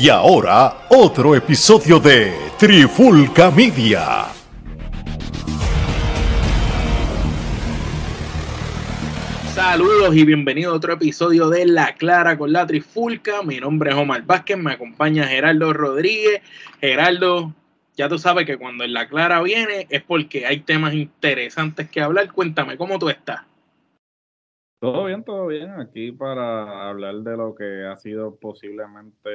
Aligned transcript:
Y 0.00 0.10
ahora, 0.10 0.86
otro 0.90 1.34
episodio 1.34 1.98
de 1.98 2.32
Trifulca 2.56 3.50
Media. 3.50 4.26
Saludos 9.52 10.14
y 10.14 10.24
bienvenidos 10.24 10.72
a 10.72 10.76
otro 10.76 10.92
episodio 10.92 11.50
de 11.50 11.66
La 11.66 11.96
Clara 11.96 12.38
con 12.38 12.52
la 12.52 12.64
Trifulca. 12.64 13.42
Mi 13.42 13.58
nombre 13.58 13.90
es 13.90 13.96
Omar 13.96 14.22
Vázquez, 14.22 14.56
me 14.56 14.70
acompaña 14.70 15.26
Gerardo 15.26 15.72
Rodríguez. 15.72 16.42
Gerardo, 16.80 17.52
ya 17.96 18.08
tú 18.08 18.18
sabes 18.18 18.46
que 18.46 18.56
cuando 18.56 18.84
en 18.84 18.92
La 18.92 19.08
Clara 19.08 19.42
viene 19.42 19.88
es 19.90 20.02
porque 20.04 20.46
hay 20.46 20.60
temas 20.60 20.94
interesantes 20.94 21.90
que 21.90 22.00
hablar. 22.00 22.30
Cuéntame, 22.30 22.76
¿cómo 22.76 23.00
tú 23.00 23.08
estás? 23.08 23.47
Todo 24.80 25.06
bien, 25.06 25.24
todo 25.24 25.48
bien. 25.48 25.70
Aquí 25.70 26.12
para 26.12 26.88
hablar 26.88 27.16
de 27.16 27.36
lo 27.36 27.52
que 27.54 27.84
ha 27.84 27.96
sido 27.96 28.36
posiblemente 28.38 29.28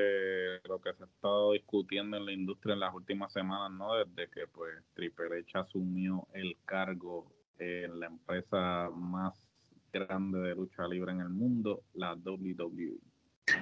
lo 0.69 0.79
que 0.79 0.93
se 0.93 1.03
ha 1.03 1.05
estado 1.07 1.51
discutiendo 1.51 2.15
en 2.15 2.25
la 2.25 2.31
industria 2.31 2.73
en 2.73 2.79
las 2.79 2.93
últimas 2.93 3.33
semanas, 3.33 3.71
¿no? 3.77 3.93
Desde 3.95 4.29
que 4.31 4.47
pues 4.47 4.73
Triple 4.93 5.39
H 5.39 5.57
asumió 5.57 6.27
el 6.33 6.57
cargo 6.63 7.33
en 7.57 7.99
la 7.99 8.05
empresa 8.05 8.89
más 8.95 9.45
grande 9.91 10.39
de 10.39 10.55
lucha 10.55 10.87
libre 10.87 11.11
en 11.11 11.19
el 11.19 11.29
mundo, 11.29 11.83
la 11.93 12.13
WWE. 12.15 13.12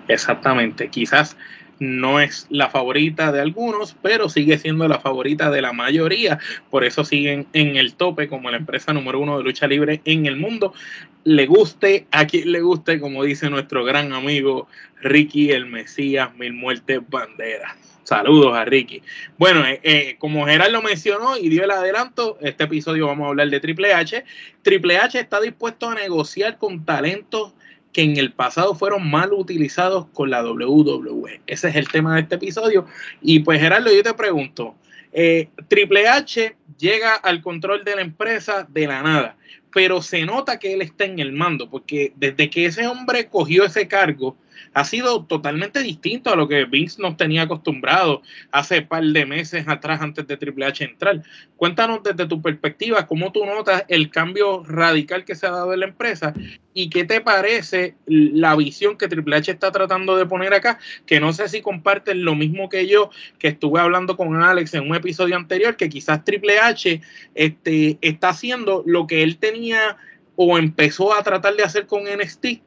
Exactamente, 0.07 0.89
quizás 0.89 1.37
no 1.79 2.19
es 2.19 2.45
la 2.51 2.69
favorita 2.69 3.31
de 3.31 3.41
algunos, 3.41 3.95
pero 4.03 4.29
sigue 4.29 4.59
siendo 4.59 4.87
la 4.87 4.99
favorita 4.99 5.49
de 5.49 5.63
la 5.63 5.73
mayoría. 5.73 6.37
Por 6.69 6.83
eso 6.83 7.03
siguen 7.03 7.47
en 7.53 7.75
el 7.75 7.95
tope 7.95 8.27
como 8.27 8.51
la 8.51 8.57
empresa 8.57 8.93
número 8.93 9.19
uno 9.19 9.39
de 9.39 9.43
lucha 9.43 9.65
libre 9.65 9.99
en 10.05 10.27
el 10.27 10.37
mundo. 10.37 10.75
Le 11.23 11.47
guste 11.47 12.05
a 12.11 12.27
quien 12.27 12.51
le 12.51 12.61
guste, 12.61 12.99
como 12.99 13.23
dice 13.23 13.49
nuestro 13.49 13.83
gran 13.83 14.13
amigo 14.13 14.67
Ricky 15.01 15.51
el 15.51 15.65
Mesías, 15.65 16.35
Mil 16.35 16.53
Muertes 16.53 16.99
Banderas. 17.09 17.75
Saludos 18.03 18.55
a 18.55 18.65
Ricky. 18.65 19.01
Bueno, 19.39 19.65
eh, 19.65 19.79
eh, 19.81 20.15
como 20.19 20.45
Gerard 20.45 20.71
lo 20.71 20.83
mencionó 20.83 21.35
y 21.37 21.49
dio 21.49 21.63
el 21.63 21.71
adelanto, 21.71 22.37
este 22.41 22.65
episodio 22.65 23.07
vamos 23.07 23.25
a 23.25 23.29
hablar 23.29 23.49
de 23.49 23.59
Triple 23.59 23.93
H. 23.93 24.23
Triple 24.61 24.97
H 24.97 25.19
está 25.19 25.41
dispuesto 25.41 25.89
a 25.89 25.95
negociar 25.95 26.59
con 26.59 26.85
talentos 26.85 27.53
que 27.93 28.01
en 28.01 28.17
el 28.17 28.31
pasado 28.31 28.75
fueron 28.75 29.09
mal 29.09 29.33
utilizados 29.33 30.07
con 30.13 30.29
la 30.29 30.43
WWE. 30.43 31.41
Ese 31.47 31.69
es 31.69 31.75
el 31.75 31.87
tema 31.87 32.15
de 32.15 32.21
este 32.21 32.35
episodio. 32.35 32.85
Y 33.21 33.39
pues 33.39 33.59
Gerardo, 33.59 33.93
yo 33.93 34.03
te 34.03 34.13
pregunto, 34.13 34.75
eh, 35.11 35.49
Triple 35.67 36.07
H 36.07 36.55
llega 36.77 37.15
al 37.15 37.41
control 37.41 37.83
de 37.83 37.95
la 37.95 38.01
empresa 38.01 38.67
de 38.69 38.87
la 38.87 39.03
nada, 39.03 39.37
pero 39.73 40.01
se 40.01 40.25
nota 40.25 40.59
que 40.59 40.73
él 40.73 40.81
está 40.81 41.05
en 41.05 41.19
el 41.19 41.33
mando, 41.33 41.69
porque 41.69 42.13
desde 42.15 42.49
que 42.49 42.65
ese 42.65 42.87
hombre 42.87 43.27
cogió 43.27 43.65
ese 43.65 43.87
cargo, 43.87 44.37
ha 44.73 44.83
sido 44.83 45.25
totalmente 45.25 45.81
distinto 45.81 46.31
a 46.31 46.35
lo 46.35 46.47
que 46.47 46.65
Vince 46.65 47.01
nos 47.01 47.17
tenía 47.17 47.43
acostumbrado 47.43 48.21
hace 48.51 48.81
par 48.81 49.03
de 49.03 49.25
meses 49.25 49.67
atrás 49.67 50.01
antes 50.01 50.25
de 50.27 50.37
Triple 50.37 50.65
H 50.65 50.83
entrar. 50.83 51.21
Cuéntanos 51.57 52.01
desde 52.03 52.27
tu 52.27 52.41
perspectiva 52.41 53.05
cómo 53.07 53.31
tú 53.31 53.45
notas 53.45 53.83
el 53.87 54.09
cambio 54.09 54.63
radical 54.63 55.25
que 55.25 55.35
se 55.35 55.47
ha 55.47 55.51
dado 55.51 55.73
en 55.73 55.81
la 55.81 55.87
empresa 55.87 56.33
y 56.73 56.89
qué 56.89 57.03
te 57.03 57.21
parece 57.21 57.95
la 58.05 58.55
visión 58.55 58.97
que 58.97 59.07
Triple 59.07 59.35
H 59.35 59.51
está 59.51 59.71
tratando 59.71 60.15
de 60.15 60.25
poner 60.25 60.53
acá, 60.53 60.79
que 61.05 61.19
no 61.19 61.33
sé 61.33 61.49
si 61.49 61.61
comparten 61.61 62.23
lo 62.23 62.35
mismo 62.35 62.69
que 62.69 62.87
yo, 62.87 63.09
que 63.39 63.49
estuve 63.49 63.79
hablando 63.79 64.15
con 64.15 64.41
Alex 64.41 64.73
en 64.73 64.89
un 64.89 64.95
episodio 64.95 65.35
anterior, 65.35 65.75
que 65.75 65.89
quizás 65.89 66.23
Triple 66.23 66.59
H 66.59 67.01
este, 67.35 67.97
está 68.01 68.29
haciendo 68.29 68.83
lo 68.85 69.07
que 69.07 69.23
él 69.23 69.37
tenía 69.37 69.97
o 70.35 70.57
empezó 70.57 71.13
a 71.13 71.23
tratar 71.23 71.55
de 71.55 71.63
hacer 71.63 71.85
con 71.85 72.03
NXT 72.03 72.61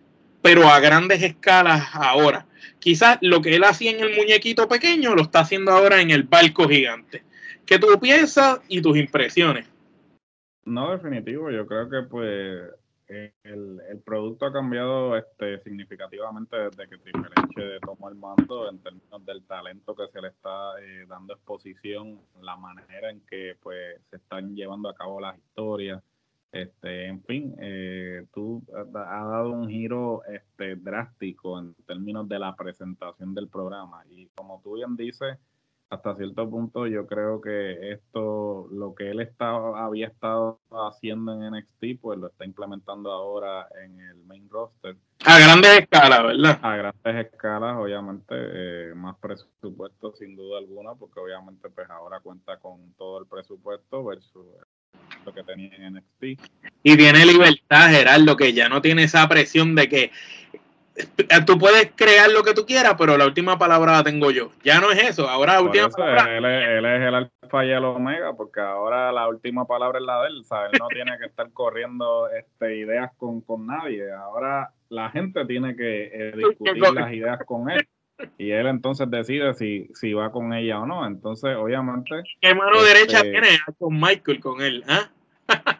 pero 0.44 0.68
a 0.68 0.78
grandes 0.78 1.22
escalas 1.22 1.88
ahora. 1.94 2.46
Quizás 2.78 3.16
lo 3.22 3.40
que 3.40 3.56
él 3.56 3.64
hacía 3.64 3.92
en 3.92 4.00
el 4.00 4.14
muñequito 4.14 4.68
pequeño 4.68 5.14
lo 5.14 5.22
está 5.22 5.40
haciendo 5.40 5.70
ahora 5.72 6.02
en 6.02 6.10
el 6.10 6.24
barco 6.24 6.68
gigante. 6.68 7.24
¿Qué 7.64 7.78
tú 7.78 7.98
piensas 7.98 8.60
y 8.68 8.82
tus 8.82 8.98
impresiones? 8.98 9.66
No, 10.66 10.92
definitivo. 10.92 11.50
Yo 11.50 11.66
creo 11.66 11.88
que 11.88 12.02
pues 12.02 12.60
el, 13.08 14.02
producto 14.04 14.44
ha 14.44 14.52
cambiado 14.52 15.16
este, 15.16 15.62
significativamente 15.62 16.58
desde 16.58 16.88
que 16.90 16.98
Triple 16.98 17.30
H 17.36 17.80
tomó 17.80 18.10
el 18.10 18.16
mando 18.16 18.68
en 18.68 18.80
términos 18.80 19.24
del 19.24 19.46
talento 19.46 19.96
que 19.96 20.08
se 20.12 20.20
le 20.20 20.28
está 20.28 20.78
eh, 20.78 21.06
dando 21.08 21.32
exposición, 21.32 22.20
la 22.42 22.56
manera 22.56 23.08
en 23.08 23.22
que 23.22 23.56
pues 23.62 23.98
se 24.10 24.16
están 24.16 24.54
llevando 24.54 24.90
a 24.90 24.94
cabo 24.94 25.22
las 25.22 25.38
historias 25.38 26.02
este, 26.54 27.06
en 27.06 27.22
fin, 27.24 27.54
eh, 27.58 28.26
tú 28.32 28.62
has 28.76 28.92
dado 28.92 29.50
un 29.50 29.68
giro 29.68 30.22
este, 30.26 30.76
drástico 30.76 31.58
en 31.58 31.74
términos 31.86 32.28
de 32.28 32.38
la 32.38 32.54
presentación 32.54 33.34
del 33.34 33.48
programa 33.48 34.04
y 34.08 34.28
como 34.36 34.60
tú 34.62 34.74
bien 34.74 34.96
dices, 34.96 35.36
hasta 35.90 36.14
cierto 36.14 36.48
punto 36.48 36.86
yo 36.86 37.06
creo 37.08 37.40
que 37.40 37.90
esto, 37.90 38.68
lo 38.70 38.94
que 38.94 39.10
él 39.10 39.20
estaba, 39.20 39.84
había 39.84 40.06
estado 40.06 40.60
haciendo 40.70 41.32
en 41.32 41.54
NXT, 41.54 42.00
pues 42.00 42.20
lo 42.20 42.28
está 42.28 42.44
implementando 42.44 43.10
ahora 43.10 43.66
en 43.84 44.00
el 44.00 44.24
main 44.24 44.48
roster. 44.48 44.96
A 45.24 45.38
grandes 45.40 45.80
escalas, 45.80 46.22
¿verdad? 46.22 46.58
A 46.62 46.76
grandes 46.76 47.26
escalas, 47.26 47.76
obviamente, 47.76 48.34
eh, 48.36 48.94
más 48.94 49.16
presupuesto 49.18 50.12
sin 50.12 50.36
duda 50.36 50.58
alguna, 50.58 50.94
porque 50.94 51.18
obviamente 51.18 51.68
pues 51.68 51.90
ahora 51.90 52.20
cuenta 52.20 52.58
con 52.58 52.92
todo 52.94 53.18
el 53.18 53.26
presupuesto 53.26 54.04
versus 54.04 54.46
que 55.32 55.42
tenía 55.42 55.70
en 55.76 55.94
NXT. 55.94 56.40
Y 56.82 56.96
tiene 56.96 57.24
libertad, 57.24 57.90
Gerardo, 57.90 58.36
que 58.36 58.52
ya 58.52 58.68
no 58.68 58.82
tiene 58.82 59.04
esa 59.04 59.28
presión 59.28 59.74
de 59.74 59.88
que 59.88 60.10
tú 61.46 61.58
puedes 61.58 61.92
crear 61.94 62.30
lo 62.30 62.42
que 62.42 62.54
tú 62.54 62.66
quieras, 62.66 62.94
pero 62.98 63.16
la 63.16 63.26
última 63.26 63.58
palabra 63.58 63.92
la 63.92 64.04
tengo 64.04 64.30
yo. 64.30 64.50
Ya 64.62 64.80
no 64.80 64.90
es 64.90 65.02
eso, 65.02 65.28
ahora 65.28 65.54
la 65.54 65.62
última 65.62 65.88
palabra. 65.88 66.36
Él 66.36 66.44
es, 66.84 67.02
el 67.08 67.14
alfa 67.14 67.64
y 67.64 67.70
el 67.70 67.84
omega, 67.84 68.34
porque 68.34 68.60
ahora 68.60 69.10
la 69.12 69.28
última 69.28 69.66
palabra 69.66 69.98
es 69.98 70.04
la 70.04 70.22
de 70.22 70.28
él, 70.28 70.42
Él 70.72 70.78
no 70.78 70.88
tiene 70.88 71.18
que 71.18 71.26
estar 71.26 71.50
corriendo 71.52 72.28
este, 72.28 72.76
ideas 72.76 73.10
con, 73.16 73.40
con 73.40 73.66
nadie. 73.66 74.12
Ahora 74.12 74.70
la 74.88 75.10
gente 75.10 75.44
tiene 75.46 75.76
que 75.76 76.10
eh, 76.12 76.32
discutir 76.36 76.78
las 76.78 77.12
ideas 77.12 77.38
con 77.46 77.70
él 77.70 77.86
y 78.38 78.50
él 78.50 78.66
entonces 78.66 79.10
decide 79.10 79.54
si, 79.54 79.88
si 79.94 80.12
va 80.12 80.30
con 80.30 80.52
ella 80.52 80.80
o 80.80 80.86
no. 80.86 81.06
Entonces, 81.06 81.56
obviamente. 81.56 82.22
¿Qué 82.40 82.54
mano 82.54 82.82
derecha 82.82 83.18
este, 83.18 83.30
tiene 83.30 83.48
con 83.78 84.00
Michael, 84.00 84.40
con 84.40 84.60
él? 84.60 84.84
¿ah? 84.88 85.10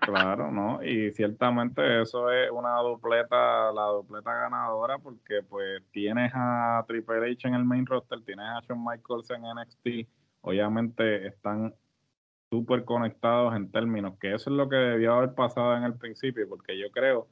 Claro, 0.04 0.50
¿no? 0.50 0.82
Y 0.82 1.10
ciertamente 1.12 2.02
eso 2.02 2.30
es 2.30 2.50
una 2.50 2.76
dupleta, 2.78 3.72
la 3.72 3.86
dupleta 3.86 4.32
ganadora, 4.32 4.98
porque 4.98 5.42
pues 5.48 5.82
tienes 5.90 6.32
a 6.34 6.84
Triple 6.86 7.32
H 7.32 7.48
en 7.48 7.54
el 7.54 7.64
main 7.64 7.86
roster, 7.86 8.22
tienes 8.24 8.46
a 8.46 8.60
Shawn 8.60 8.84
Michaels 8.84 9.30
en 9.30 9.42
NXT, 9.42 10.08
obviamente 10.42 11.26
están 11.26 11.74
súper 12.50 12.84
conectados 12.84 13.56
en 13.56 13.70
términos 13.70 14.18
que 14.20 14.34
eso 14.34 14.50
es 14.50 14.56
lo 14.56 14.68
que 14.68 14.76
debió 14.76 15.14
haber 15.14 15.34
pasado 15.34 15.76
en 15.76 15.84
el 15.84 15.94
principio, 15.94 16.48
porque 16.48 16.78
yo 16.78 16.90
creo 16.90 17.26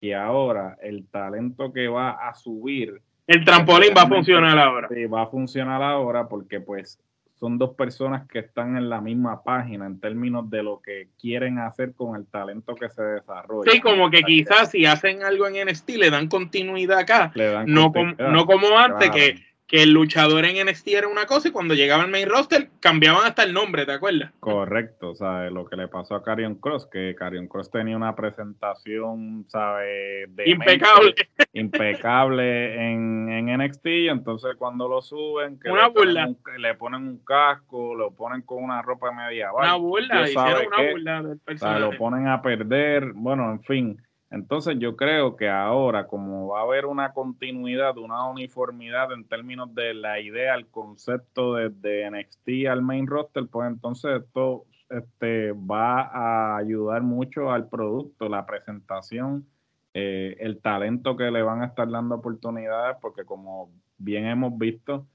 que 0.00 0.14
ahora 0.14 0.76
el 0.82 1.06
talento 1.08 1.72
que 1.72 1.88
va 1.88 2.10
a 2.10 2.34
subir 2.34 3.02
el 3.26 3.44
trampolín 3.44 3.92
va 3.96 4.02
a 4.02 4.08
funcionar 4.08 4.56
ahora. 4.56 4.88
Sí, 4.88 5.04
va 5.06 5.22
a 5.22 5.26
funcionar 5.26 5.82
ahora 5.82 6.28
porque 6.28 6.60
pues 6.60 7.00
son 7.38 7.58
dos 7.58 7.74
personas 7.74 8.26
que 8.28 8.38
están 8.38 8.76
en 8.76 8.88
la 8.88 9.00
misma 9.00 9.42
página 9.42 9.86
en 9.86 10.00
términos 10.00 10.48
de 10.48 10.62
lo 10.62 10.80
que 10.80 11.08
quieren 11.20 11.58
hacer 11.58 11.92
con 11.94 12.16
el 12.16 12.26
talento 12.26 12.74
que 12.74 12.88
se 12.88 13.02
desarrolla. 13.02 13.70
Sí, 13.70 13.80
como 13.80 14.10
que 14.10 14.22
quizás 14.22 14.70
si 14.70 14.86
hacen 14.86 15.22
algo 15.22 15.46
en 15.46 15.68
NXT 15.68 15.90
le 15.90 16.10
dan 16.10 16.28
continuidad 16.28 16.98
acá, 16.98 17.32
no, 17.66 17.92
no 18.18 18.46
como 18.46 18.78
antes 18.78 19.10
que 19.10 19.46
que 19.66 19.82
el 19.82 19.92
luchador 19.92 20.44
en 20.44 20.64
NXT 20.64 20.88
era 20.88 21.08
una 21.08 21.26
cosa 21.26 21.48
y 21.48 21.50
cuando 21.50 21.74
llegaba 21.74 22.04
al 22.04 22.10
main 22.10 22.28
roster 22.28 22.70
cambiaban 22.80 23.26
hasta 23.26 23.42
el 23.42 23.52
nombre, 23.52 23.84
¿te 23.84 23.92
acuerdas? 23.92 24.32
Correcto, 24.38 25.10
o 25.10 25.14
sea, 25.16 25.50
lo 25.50 25.66
que 25.66 25.76
le 25.76 25.88
pasó 25.88 26.14
a 26.14 26.22
Carion 26.22 26.54
Cross, 26.56 26.86
que 26.86 27.16
Carion 27.16 27.48
Cross 27.48 27.70
tenía 27.70 27.96
una 27.96 28.14
presentación, 28.14 29.44
¿sabes? 29.48 30.28
Impecable. 30.44 31.14
impecable 31.52 32.92
en, 32.92 33.28
en 33.28 33.58
NXT, 33.58 33.86
entonces 34.10 34.54
cuando 34.56 34.86
lo 34.88 35.02
suben, 35.02 35.58
que 35.58 35.70
una 35.70 35.88
le, 35.88 35.94
burla. 35.94 36.34
Le 36.58 36.74
ponen 36.74 37.02
un 37.02 37.18
casco, 37.24 37.94
lo 37.94 38.12
ponen 38.12 38.42
con 38.42 38.62
una 38.62 38.82
ropa 38.82 39.10
media 39.10 39.52
Una 39.52 39.74
burla, 39.74 40.28
hicieron 40.28 40.66
una 40.68 40.90
burla 40.92 41.22
del 41.22 41.38
personaje. 41.40 41.76
O 41.76 41.80
sea, 41.80 41.90
lo 41.90 41.98
ponen 41.98 42.28
a 42.28 42.40
perder, 42.40 43.12
bueno, 43.14 43.50
en 43.50 43.62
fin 43.62 44.05
entonces 44.30 44.76
yo 44.78 44.96
creo 44.96 45.36
que 45.36 45.48
ahora, 45.48 46.08
como 46.08 46.48
va 46.48 46.60
a 46.60 46.62
haber 46.64 46.86
una 46.86 47.12
continuidad, 47.12 47.96
una 47.96 48.28
uniformidad 48.28 49.12
en 49.12 49.24
términos 49.24 49.72
de 49.74 49.94
la 49.94 50.20
idea, 50.20 50.54
el 50.54 50.66
concepto 50.66 51.54
de, 51.54 52.10
NXT 52.10 52.66
al 52.68 52.82
main 52.82 53.06
roster, 53.06 53.46
pues 53.46 53.68
entonces 53.68 54.22
esto 54.22 54.64
este, 54.90 55.52
va 55.52 56.02
a 56.02 56.56
ayudar 56.56 57.02
mucho 57.02 57.52
al 57.52 57.68
producto, 57.68 58.28
la 58.28 58.46
presentación, 58.46 59.46
eh, 59.94 60.36
el 60.40 60.60
talento 60.60 61.16
que 61.16 61.30
le 61.30 61.42
van 61.42 61.62
a 61.62 61.66
estar 61.66 61.88
dando 61.88 62.16
oportunidades, 62.16 62.96
porque 63.00 63.24
como 63.24 63.70
bien 63.98 64.26
hemos 64.26 64.58
visto, 64.58 65.06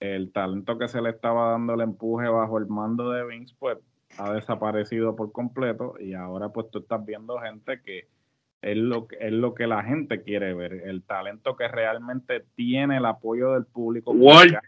el 0.00 0.32
talento 0.32 0.76
que 0.76 0.88
se 0.88 1.00
le 1.00 1.10
estaba 1.10 1.52
dando 1.52 1.74
el 1.74 1.80
empuje 1.80 2.28
bajo 2.28 2.58
el 2.58 2.66
mando 2.66 3.10
de 3.10 3.24
Vince, 3.24 3.54
pues 3.58 3.78
ha 4.18 4.32
desaparecido 4.32 5.16
por 5.16 5.32
completo 5.32 5.94
y 5.98 6.14
ahora 6.14 6.48
pues 6.50 6.70
tú 6.70 6.80
estás 6.80 7.04
viendo 7.04 7.38
gente 7.38 7.80
que 7.82 8.08
es 8.66 8.76
lo, 8.76 9.06
es 9.20 9.32
lo 9.32 9.54
que 9.54 9.68
la 9.68 9.84
gente 9.84 10.22
quiere 10.22 10.52
ver, 10.52 10.72
el 10.72 11.02
talento 11.02 11.56
que 11.56 11.68
realmente 11.68 12.44
tiene 12.56 12.96
el 12.96 13.06
apoyo 13.06 13.52
del 13.52 13.64
público. 13.64 14.10
Walter, 14.10 14.60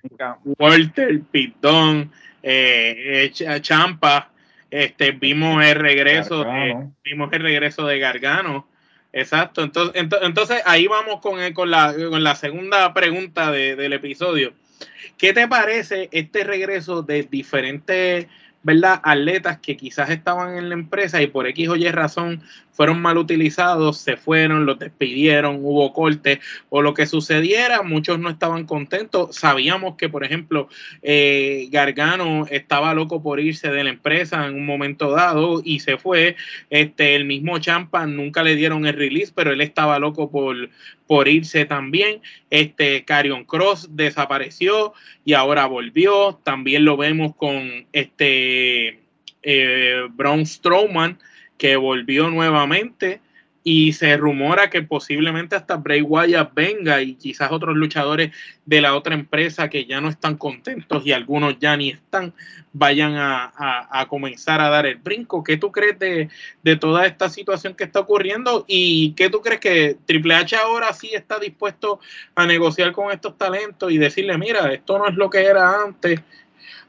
Walter 0.56 1.20
Pitón, 1.30 2.12
eh, 2.40 3.32
eh 3.40 3.60
Champa, 3.60 4.30
este, 4.70 5.10
vimos 5.10 5.64
el 5.64 5.74
regreso, 5.74 6.44
de, 6.44 6.90
vimos 7.02 7.32
el 7.32 7.42
regreso 7.42 7.86
de 7.86 7.98
Gargano. 7.98 8.68
Exacto, 9.12 9.64
entonces, 9.64 10.00
entonces 10.22 10.62
ahí 10.64 10.86
vamos 10.86 11.20
con, 11.20 11.52
con, 11.52 11.70
la, 11.70 11.92
con 11.92 12.22
la 12.22 12.36
segunda 12.36 12.94
pregunta 12.94 13.50
del 13.50 13.92
episodio. 13.92 14.52
¿Qué 15.16 15.32
te 15.32 15.48
parece 15.48 16.08
este 16.12 16.44
regreso 16.44 17.02
de 17.02 17.24
diferentes 17.24 18.28
¿verdad? 18.62 19.00
Atletas 19.02 19.58
que 19.60 19.76
quizás 19.76 20.10
estaban 20.10 20.56
en 20.56 20.68
la 20.68 20.74
empresa 20.74 21.22
y 21.22 21.28
por 21.28 21.46
X 21.46 21.68
o 21.68 21.76
Y 21.76 21.88
razón 21.90 22.42
fueron 22.78 23.02
mal 23.02 23.18
utilizados, 23.18 23.98
se 23.98 24.16
fueron, 24.16 24.64
los 24.64 24.78
despidieron, 24.78 25.58
hubo 25.62 25.92
cortes 25.92 26.38
o 26.68 26.80
lo 26.80 26.94
que 26.94 27.06
sucediera, 27.06 27.82
muchos 27.82 28.20
no 28.20 28.30
estaban 28.30 28.66
contentos. 28.66 29.34
Sabíamos 29.34 29.96
que, 29.96 30.08
por 30.08 30.24
ejemplo, 30.24 30.68
eh, 31.02 31.66
Gargano 31.72 32.46
estaba 32.48 32.94
loco 32.94 33.20
por 33.20 33.40
irse 33.40 33.68
de 33.72 33.82
la 33.82 33.90
empresa 33.90 34.46
en 34.46 34.54
un 34.54 34.64
momento 34.64 35.10
dado 35.10 35.60
y 35.64 35.80
se 35.80 35.98
fue. 35.98 36.36
Este, 36.70 37.16
el 37.16 37.24
mismo 37.24 37.58
Champa 37.58 38.06
nunca 38.06 38.44
le 38.44 38.54
dieron 38.54 38.86
el 38.86 38.94
release, 38.94 39.32
pero 39.34 39.50
él 39.50 39.60
estaba 39.60 39.98
loco 39.98 40.30
por, 40.30 40.70
por 41.08 41.26
irse 41.26 41.64
también. 41.64 42.20
Este 42.48 43.04
Carion 43.04 43.44
Cross 43.44 43.88
desapareció 43.90 44.92
y 45.24 45.32
ahora 45.32 45.66
volvió. 45.66 46.38
También 46.44 46.84
lo 46.84 46.96
vemos 46.96 47.34
con 47.34 47.88
este 47.92 48.47
eh, 49.42 50.06
Braun 50.10 50.46
Strowman 50.46 51.18
que 51.56 51.76
volvió 51.76 52.30
nuevamente 52.30 53.20
y 53.64 53.92
se 53.92 54.16
rumora 54.16 54.70
que 54.70 54.82
posiblemente 54.82 55.54
hasta 55.54 55.76
Bray 55.76 56.00
Wyatt 56.00 56.54
venga 56.54 57.02
y 57.02 57.16
quizás 57.16 57.52
otros 57.52 57.76
luchadores 57.76 58.30
de 58.64 58.80
la 58.80 58.94
otra 58.94 59.14
empresa 59.14 59.68
que 59.68 59.84
ya 59.84 60.00
no 60.00 60.08
están 60.08 60.36
contentos 60.38 61.04
y 61.04 61.12
algunos 61.12 61.58
ya 61.58 61.76
ni 61.76 61.90
están, 61.90 62.32
vayan 62.72 63.14
a, 63.16 64.06
comenzar 64.08 64.62
a 64.62 64.70
dar 64.70 64.86
el 64.86 64.96
brinco. 64.96 65.44
¿Qué 65.44 65.58
tú 65.58 65.70
crees 65.70 65.98
de, 65.98 66.30
de, 66.62 66.76
toda 66.76 67.04
esta 67.04 67.28
situación 67.28 67.74
que 67.74 67.84
está 67.84 68.00
ocurriendo 68.00 68.64
y 68.66 69.12
qué 69.12 69.28
tú 69.28 69.42
crees 69.42 69.60
que 69.60 69.98
Triple 70.06 70.34
H 70.34 70.56
ahora 70.56 70.94
sí 70.94 71.10
está 71.12 71.38
dispuesto 71.38 72.00
a 72.34 72.46
negociar 72.46 72.92
con 72.92 73.12
estos 73.12 73.36
talentos 73.36 73.92
y 73.92 73.98
decirle, 73.98 74.38
mira, 74.38 74.72
esto 74.72 74.96
no 74.96 75.08
es 75.08 75.14
lo 75.14 75.28
que 75.28 75.44
era 75.44 75.82
antes, 75.82 76.20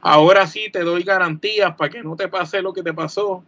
ahora 0.01 0.47
sí 0.47 0.71
te 0.71 0.83
doy 0.83 1.03
garantías 1.03 1.75
para 1.75 1.89
que 1.89 2.03
no 2.03 2.15
te 2.15 2.27
pase 2.27 2.61
lo 2.61 2.73
que 2.73 2.83
te 2.83 2.93
pasó? 2.93 3.43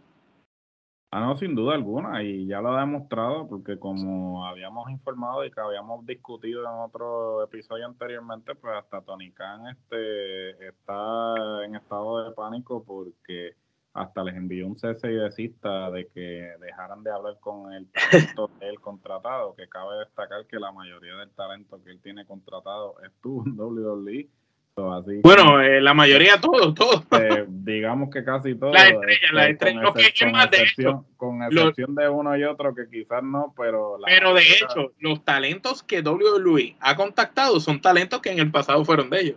Ah, 1.14 1.20
no, 1.20 1.36
sin 1.36 1.54
duda 1.54 1.74
alguna, 1.74 2.22
y 2.22 2.46
ya 2.46 2.62
lo 2.62 2.72
ha 2.72 2.80
demostrado, 2.80 3.46
porque 3.46 3.78
como 3.78 4.46
habíamos 4.46 4.90
informado 4.90 5.44
y 5.44 5.50
que 5.50 5.60
habíamos 5.60 6.06
discutido 6.06 6.62
en 6.62 6.68
otro 6.68 7.44
episodio 7.44 7.84
anteriormente, 7.84 8.54
pues 8.54 8.74
hasta 8.78 9.02
Tony 9.02 9.30
Khan 9.30 9.66
este, 9.66 10.68
está 10.68 11.34
en 11.66 11.74
estado 11.74 12.24
de 12.24 12.34
pánico 12.34 12.82
porque 12.82 13.56
hasta 13.92 14.24
les 14.24 14.36
envió 14.36 14.66
un 14.66 14.78
cese 14.78 15.12
y 15.12 15.16
desista 15.16 15.90
de 15.90 16.08
que 16.08 16.54
dejaran 16.60 17.02
de 17.02 17.10
hablar 17.10 17.38
con 17.40 17.74
el 17.74 17.90
talento 17.90 18.48
del 18.60 18.80
contratado, 18.80 19.54
que 19.54 19.68
cabe 19.68 19.98
destacar 19.98 20.46
que 20.46 20.58
la 20.58 20.72
mayoría 20.72 21.14
del 21.16 21.30
talento 21.32 21.82
que 21.84 21.90
él 21.90 22.00
tiene 22.00 22.24
contratado 22.24 22.94
estuvo 23.02 23.44
en 23.46 23.60
WWE 23.60 24.30
bueno, 24.74 25.60
eh, 25.60 25.80
la 25.80 25.92
mayoría, 25.92 26.40
todos, 26.40 26.74
todos. 26.74 27.02
Eh, 27.22 27.44
digamos 27.46 28.10
que 28.10 28.24
casi 28.24 28.54
todos. 28.54 28.72
La 28.72 28.88
estrella, 28.88 29.28
la 29.32 29.48
este, 29.48 29.68
estrella. 29.68 29.92
Con, 29.92 30.00
excepción, 30.00 31.06
con 31.16 31.42
excepción 31.42 31.94
de 31.94 32.08
uno 32.08 32.36
y 32.36 32.44
otro 32.44 32.74
que 32.74 32.88
quizás 32.88 33.22
no, 33.22 33.54
pero... 33.56 33.98
pero 34.04 34.34
de 34.34 34.42
hecho, 34.42 34.92
los 34.98 35.24
talentos 35.24 35.82
que 35.82 36.00
WWE 36.00 36.76
ha 36.80 36.96
contactado 36.96 37.60
son 37.60 37.80
talentos 37.80 38.20
que 38.20 38.30
en 38.32 38.38
el 38.38 38.50
pasado 38.50 38.84
fueron 38.84 39.10
de 39.10 39.20
ellos. 39.20 39.36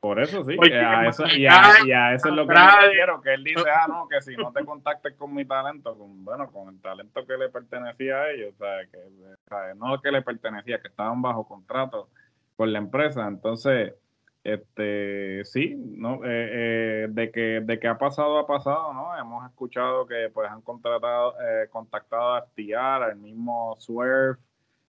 Por 0.00 0.20
eso 0.20 0.44
sí, 0.44 0.56
a 0.60 1.08
eso, 1.08 1.24
y, 1.28 1.46
a, 1.46 2.12
eso 2.12 2.28
es 2.28 2.34
lo 2.34 2.44
que 2.44 2.54
me 2.54 2.80
refiero, 2.88 3.22
que 3.22 3.34
él 3.34 3.44
dice, 3.44 3.62
ah, 3.72 3.86
no, 3.86 4.08
que 4.08 4.20
si 4.20 4.34
no 4.34 4.52
te 4.52 4.64
contactes 4.66 5.14
con 5.14 5.32
mi 5.32 5.44
talento, 5.44 5.96
con, 5.96 6.24
bueno, 6.24 6.50
con 6.50 6.74
el 6.74 6.80
talento 6.80 7.24
que 7.24 7.36
le 7.36 7.48
pertenecía 7.50 8.16
a 8.16 8.30
ellos, 8.32 8.52
o 8.52 8.58
sea, 8.58 8.84
que, 8.90 9.74
no 9.76 10.00
que 10.02 10.10
le 10.10 10.22
pertenecía, 10.22 10.80
que 10.80 10.88
estaban 10.88 11.22
bajo 11.22 11.46
contrato 11.46 12.08
con 12.56 12.72
la 12.72 12.80
empresa, 12.80 13.28
entonces 13.28 13.94
este, 14.44 15.44
sí, 15.44 15.76
¿no? 15.76 16.24
Eh, 16.24 16.28
eh, 16.52 17.06
de, 17.10 17.30
que, 17.30 17.60
de 17.62 17.78
que 17.78 17.86
ha 17.86 17.96
pasado, 17.96 18.38
ha 18.38 18.46
pasado, 18.46 18.92
¿no? 18.92 19.16
Hemos 19.16 19.48
escuchado 19.48 20.06
que 20.06 20.30
pues 20.32 20.50
han 20.50 20.62
contratado, 20.62 21.34
eh, 21.40 21.68
contactado 21.70 22.34
a 22.34 22.46
Tiar, 22.54 23.04
al 23.04 23.16
mismo 23.16 23.76
Swerve, 23.78 24.38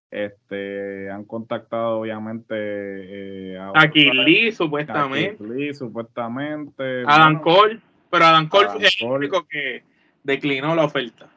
este, 0.09 1.09
han 1.09 1.25
contactado 1.25 1.99
obviamente 1.99 3.57
a, 3.57 3.69
a 3.69 3.85
Lee, 3.87 4.51
supuestamente. 4.51 5.43
Lee, 5.43 5.73
supuestamente. 5.73 7.03
Adam 7.05 7.39
Cole, 7.41 7.79
pero 8.09 8.25
Adam 8.25 8.47
Cole 8.47 8.69
fue 8.69 8.87
el 9.01 9.11
único 9.11 9.47
que 9.47 9.83
declinó 10.23 10.75
la 10.75 10.85
oferta. 10.85 11.29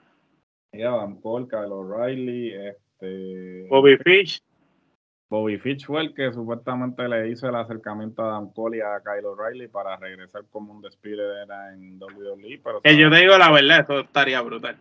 Y 0.73 0.83
Adam 0.83 1.21
Cole, 1.21 1.49
Kyle 1.49 1.73
O'Reilly, 1.73 2.53
este... 2.53 3.67
Bobby 3.69 3.97
Fish. 3.99 4.43
Bobby 5.29 5.59
Fitch 5.59 5.87
fue 5.87 6.03
el 6.03 6.15
que 6.15 6.33
supuestamente 6.33 7.09
le 7.09 7.29
hizo 7.29 7.49
el 7.49 7.57
acercamiento 7.57 8.23
a 8.23 8.33
Dan 8.33 8.51
Cole 8.51 8.79
y 8.79 8.81
a 8.81 9.01
Kyle 9.03 9.27
O'Reilly 9.27 9.67
para 9.67 9.97
regresar 9.97 10.45
como 10.51 10.73
un 10.73 10.81
despide 10.81 11.43
en 11.73 12.01
WWE. 12.01 12.61
Pero 12.63 12.81
que 12.81 12.97
yo 12.97 13.11
te 13.11 13.17
digo 13.17 13.37
la 13.37 13.51
verdad, 13.51 13.81
eso 13.81 14.01
estaría 14.01 14.41
brutal. 14.41 14.77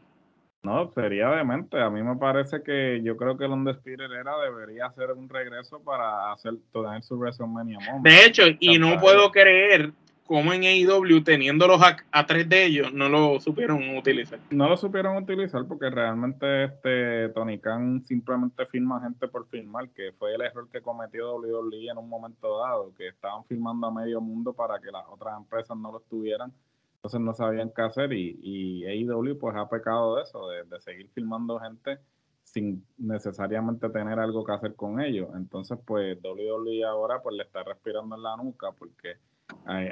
No, 0.62 0.92
sería 0.94 1.30
demente. 1.30 1.80
A 1.80 1.90
mí 1.90 2.02
me 2.02 2.16
parece 2.16 2.64
que 2.64 3.00
yo 3.04 3.16
creo 3.18 3.38
que 3.38 3.46
el 3.46 3.52
Undisputed 3.52 4.12
Era 4.12 4.38
debería 4.40 4.88
hacer 4.88 5.12
un 5.12 5.30
regreso 5.30 5.80
para 5.84 6.32
hacer 6.32 6.54
tener 6.74 7.04
su 7.04 7.16
WrestleMania 7.18 7.78
Moment. 7.80 8.04
De 8.04 8.26
hecho, 8.26 8.44
y 8.60 8.80
no 8.80 9.00
puedo 9.00 9.32
creer 9.32 9.94
como 10.26 10.54
en 10.54 10.64
AEW, 10.64 11.24
teniéndolos 11.24 11.82
a, 11.84 11.98
a, 12.12 12.26
tres 12.26 12.50
de 12.50 12.66
ellos, 12.66 12.92
no 12.92 13.10
lo 13.10 13.40
supieron 13.40 13.96
utilizar. 13.96 14.40
No 14.50 14.68
lo 14.68 14.76
supieron 14.76 15.18
utilizar 15.18 15.66
porque 15.68 15.90
realmente 15.90 16.66
este 16.66 17.30
Tony 17.30 17.60
Khan 17.60 18.04
simplemente 18.06 18.66
firma 18.66 19.00
gente 19.02 19.28
por 19.28 19.48
firmar, 19.48 19.90
que 19.90 20.14
fue 20.14 20.34
el 20.34 20.42
error 20.42 20.68
que 20.72 20.82
cometió 20.82 21.36
WWE 21.36 21.90
en 21.92 21.98
un 21.98 22.10
momento 22.10 22.58
dado, 22.58 22.92
que 22.98 23.10
estaban 23.10 23.46
firmando 23.46 23.86
a 23.88 23.92
medio 23.92 24.20
mundo 24.20 24.54
para 24.54 24.80
que 24.80 24.92
las 24.92 25.04
otras 25.08 25.38
empresas 25.38 25.78
no 25.78 25.92
lo 25.92 26.00
tuvieran, 26.00 26.52
entonces 26.96 27.22
no 27.22 27.34
sabían 27.36 27.72
qué 27.76 27.84
hacer 27.84 28.12
y, 28.12 28.40
y 28.42 28.86
AEW 28.86 29.38
pues 29.38 29.56
ha 29.56 29.70
pecado 29.70 30.16
de 30.16 30.24
eso, 30.24 30.48
de, 30.50 30.64
de 30.64 30.82
seguir 30.82 31.08
firmando 31.14 31.60
gente 31.60 32.00
sin 32.44 32.84
necesariamente 32.98 33.90
tener 33.90 34.18
algo 34.18 34.44
que 34.44 34.54
hacer 34.54 34.76
con 34.76 35.00
ellos. 35.00 35.30
Entonces 35.36 35.78
pues 35.86 36.18
WWE 36.24 36.84
ahora 36.84 37.22
pues 37.22 37.36
le 37.36 37.44
está 37.44 37.62
respirando 37.62 38.16
en 38.16 38.24
la 38.24 38.36
nuca 38.38 38.72
porque 38.72 39.18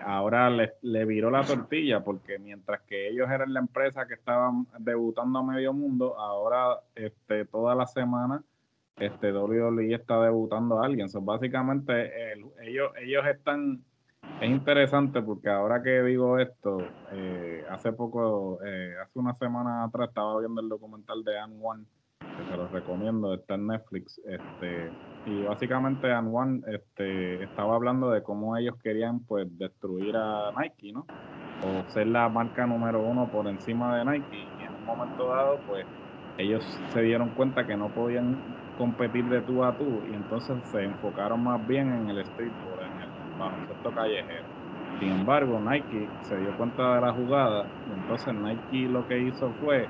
ahora 0.04 0.50
le, 0.50 1.06
viró 1.06 1.30
la 1.32 1.44
tortilla 1.44 2.04
porque 2.04 2.40
mientras 2.40 2.82
que 2.82 3.10
ellos 3.10 3.30
eran 3.30 3.54
la 3.54 3.60
empresa 3.60 4.08
que 4.08 4.16
estaban 4.16 4.68
debutando 4.80 5.40
a 5.40 5.44
medio 5.44 5.74
mundo, 5.74 6.20
ahora 6.20 6.80
este, 6.96 7.46
toda 7.46 7.76
la 7.76 7.86
semana 7.88 8.44
este 8.98 9.32
WWE 9.32 9.94
está 9.94 10.22
debutando 10.22 10.80
a 10.80 10.86
alguien. 10.86 11.08
básicamente 11.22 12.34
ellos, 12.62 12.92
ellos 13.02 13.26
están, 13.26 13.84
es 14.42 14.50
interesante 14.50 15.22
porque 15.22 15.50
ahora 15.50 15.82
que 15.82 16.04
digo 16.04 16.38
esto, 16.40 16.78
eh, 17.12 17.64
hace 17.70 17.92
poco, 17.94 18.60
eh, 18.64 18.96
hace 19.02 19.20
una 19.20 19.36
semana 19.36 19.84
atrás 19.84 20.10
estaba 20.10 20.40
viendo 20.40 20.62
el 20.62 20.70
documental 20.70 21.24
de 21.24 21.40
Anne 21.40 21.60
One 21.62 21.86
que 22.44 22.52
se 22.52 22.58
los 22.58 22.72
recomiendo, 22.72 23.34
está 23.34 23.56
en 23.56 23.68
Netflix. 23.68 24.20
Este, 24.26 24.92
y 25.26 25.44
básicamente 25.44 26.14
One 26.14 26.62
este, 26.68 27.44
estaba 27.44 27.76
hablando 27.76 28.10
de 28.12 28.24
cómo 28.24 28.58
ellos 28.58 28.76
querían 28.84 29.20
pues 29.22 29.48
destruir 29.58 30.16
a 30.16 30.52
Nike, 30.58 30.92
¿no? 30.94 31.06
O 31.66 31.90
ser 31.92 32.08
la 32.08 32.28
marca 32.30 32.66
número 32.66 33.02
uno 33.02 33.28
por 33.32 33.48
encima 33.48 33.98
de 33.98 34.06
Nike. 34.06 34.38
Y 34.60 34.64
en 34.64 34.76
un 34.76 34.86
momento 34.86 35.28
dado, 35.30 35.60
pues 35.68 35.86
ellos 36.38 36.64
se 36.90 37.02
dieron 37.02 37.30
cuenta 37.30 37.66
que 37.66 37.78
no 37.78 37.90
podían 37.90 38.38
competir 38.78 39.26
de 39.26 39.42
tú 39.42 39.64
a 39.64 39.78
tú 39.78 40.02
y 40.12 40.16
entonces 40.16 40.58
se 40.72 40.84
enfocaron 40.84 41.44
más 41.44 41.66
bien 41.68 41.94
en 41.94 42.10
el 42.10 42.26
streetball, 42.26 42.80
en 42.82 43.02
el 43.02 43.40
baloncesto 43.40 43.92
callejero. 43.92 44.46
Sin 45.00 45.12
embargo, 45.12 45.60
Nike 45.60 46.08
se 46.22 46.38
dio 46.38 46.56
cuenta 46.58 46.96
de 46.96 47.02
la 47.02 47.14
jugada 47.14 47.66
y 47.90 47.94
entonces 47.94 48.34
Nike 48.34 48.90
lo 48.90 49.08
que 49.08 49.20
hizo 49.20 49.52
fue 49.64 49.88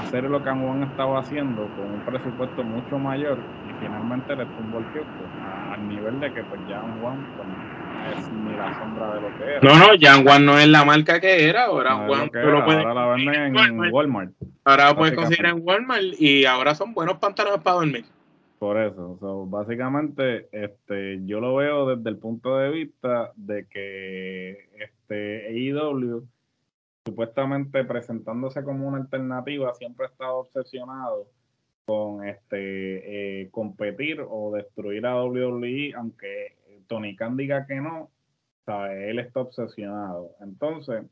hacer 0.00 0.24
lo 0.24 0.42
que 0.42 0.50
Juan 0.50 0.82
estaba 0.82 1.20
haciendo 1.20 1.68
con 1.76 1.90
un 1.92 2.00
presupuesto 2.00 2.62
mucho 2.62 2.98
mayor 2.98 3.38
y 3.68 3.84
finalmente 3.84 4.34
le 4.36 4.46
tumbó 4.46 4.78
el 4.78 4.84
kiosco 4.86 5.24
al 5.72 5.88
nivel 5.88 6.20
de 6.20 6.32
que 6.32 6.42
pues 6.44 6.60
ya 6.68 6.80
Juan 7.00 7.26
pues, 7.36 7.48
no 7.48 8.10
es 8.10 8.32
ni 8.32 8.56
la 8.56 8.78
sombra 8.78 9.14
de 9.14 9.20
lo 9.20 9.38
que 9.38 9.44
era. 9.44 9.60
No, 9.62 9.78
no, 9.78 9.86
Jan 10.00 10.24
Juan 10.24 10.44
no 10.46 10.58
es 10.58 10.68
la 10.68 10.84
marca 10.84 11.20
que 11.20 11.48
era, 11.48 11.66
ahora 11.66 11.94
Juan 11.96 12.30
ahora 12.34 12.94
la 12.94 13.06
venden 13.06 13.56
en 13.56 13.92
Walmart. 13.92 14.32
Ahora 14.64 14.94
puedes 14.94 15.14
conseguir 15.14 15.46
en 15.46 15.60
Walmart 15.62 16.02
y 16.18 16.44
ahora 16.44 16.74
son 16.74 16.94
buenos 16.94 17.18
pantalones 17.18 17.60
para 17.60 17.76
dormir. 17.76 18.04
Por 18.58 18.78
eso, 18.78 19.46
básicamente 19.46 20.48
este, 20.52 21.20
yo 21.24 21.40
lo 21.40 21.56
veo 21.56 21.96
desde 21.96 22.10
el 22.10 22.18
punto 22.18 22.58
de 22.58 22.70
vista 22.70 23.32
de 23.34 23.66
que 23.66 24.68
este 24.78 25.48
AEW 25.48 26.26
supuestamente 27.04 27.84
presentándose 27.84 28.62
como 28.62 28.86
una 28.86 28.98
alternativa, 28.98 29.74
siempre 29.74 30.06
ha 30.06 30.08
estado 30.10 30.38
obsesionado 30.38 31.26
con 31.84 32.26
este 32.26 33.42
eh, 33.42 33.50
competir 33.50 34.24
o 34.28 34.52
destruir 34.52 35.06
a 35.06 35.22
WWE, 35.24 35.94
aunque 35.96 36.56
Tony 36.86 37.16
Khan 37.16 37.36
diga 37.36 37.66
que 37.66 37.80
no, 37.80 38.10
¿sabe? 38.66 39.10
él 39.10 39.18
está 39.18 39.40
obsesionado. 39.40 40.32
Entonces, 40.40 41.04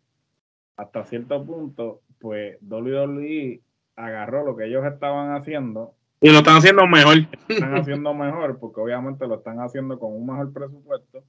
hasta 0.76 1.04
cierto 1.04 1.44
punto, 1.44 2.02
pues 2.18 2.58
WWE 2.62 3.60
agarró 3.96 4.44
lo 4.44 4.56
que 4.56 4.66
ellos 4.66 4.84
estaban 4.84 5.36
haciendo. 5.36 5.94
Y 6.20 6.30
lo 6.30 6.38
están 6.38 6.56
haciendo 6.56 6.86
mejor. 6.86 7.16
Están 7.48 7.76
haciendo 7.76 8.12
mejor, 8.26 8.58
porque 8.58 8.80
obviamente 8.80 9.26
lo 9.26 9.36
están 9.36 9.60
haciendo 9.60 9.98
con 9.98 10.12
un 10.12 10.26
mejor 10.26 10.52
presupuesto. 10.52 11.22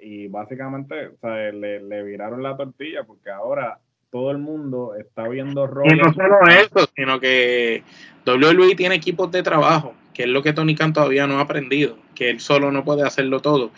Y 0.00 0.28
básicamente 0.28 1.12
Le, 1.22 1.80
le 1.80 2.02
viraron 2.02 2.42
la 2.42 2.56
tortilla, 2.56 3.04
porque 3.04 3.30
ahora 3.30 3.78
todo 4.10 4.30
el 4.30 4.38
mundo 4.38 4.94
está 4.98 5.28
viendo 5.28 5.66
rol. 5.66 5.92
Y 5.92 5.96
no 5.96 6.12
solo 6.12 6.38
eso, 6.48 6.88
sino 6.94 7.20
que 7.20 7.82
WWE 8.26 8.74
tiene 8.74 8.94
equipos 8.94 9.30
de 9.30 9.42
trabajo, 9.42 9.94
que 10.14 10.24
es 10.24 10.28
lo 10.28 10.42
que 10.42 10.52
Tony 10.52 10.74
Khan 10.74 10.92
todavía 10.92 11.26
no 11.26 11.38
ha 11.38 11.42
aprendido, 11.42 11.98
que 12.14 12.30
él 12.30 12.40
solo 12.40 12.70
no 12.70 12.84
puede 12.84 13.02
hacerlo 13.02 13.40
todo. 13.40 13.70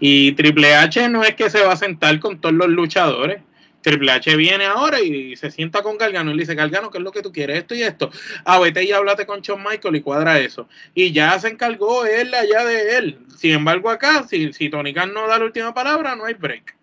Y 0.00 0.32
Triple 0.32 0.74
H 0.74 1.08
no 1.08 1.24
es 1.24 1.34
que 1.34 1.50
se 1.50 1.62
va 1.62 1.72
a 1.72 1.76
sentar 1.76 2.18
con 2.20 2.40
todos 2.40 2.54
los 2.54 2.68
luchadores. 2.68 3.42
Triple 3.80 4.10
H 4.10 4.36
viene 4.36 4.64
ahora 4.66 5.00
y 5.00 5.36
se 5.36 5.50
sienta 5.50 5.82
con 5.82 5.96
Gargano 5.96 6.30
y 6.30 6.34
le 6.34 6.40
dice, 6.40 6.54
Gargano, 6.54 6.90
¿qué 6.90 6.98
es 6.98 7.04
lo 7.04 7.12
que 7.12 7.22
tú 7.22 7.32
quieres? 7.32 7.58
Esto 7.58 7.74
y 7.74 7.82
esto. 7.82 8.10
Ah, 8.44 8.58
vete 8.58 8.84
y 8.84 8.92
háblate 8.92 9.26
con 9.26 9.40
Shawn 9.40 9.62
Michael 9.62 9.96
y 9.96 10.02
cuadra 10.02 10.38
eso. 10.38 10.68
Y 10.94 11.12
ya 11.12 11.38
se 11.38 11.48
encargó 11.48 12.04
él 12.04 12.34
allá 12.34 12.64
de 12.64 12.98
él. 12.98 13.18
Sin 13.36 13.52
embargo, 13.52 13.88
acá, 13.90 14.24
si, 14.24 14.52
si 14.52 14.68
Tony 14.68 14.92
Khan 14.92 15.12
no 15.12 15.28
da 15.28 15.38
la 15.38 15.44
última 15.44 15.72
palabra, 15.72 16.16
no 16.16 16.24
hay 16.24 16.34
break. 16.34 16.76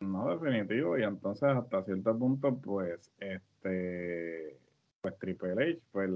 No, 0.00 0.36
definitivo. 0.36 0.96
Y 0.96 1.02
entonces, 1.02 1.48
hasta 1.48 1.82
cierto 1.82 2.16
punto, 2.16 2.56
pues, 2.56 3.10
este, 3.18 4.56
pues 5.00 5.18
Triple 5.18 5.52
H, 5.52 5.78
pues 5.90 6.08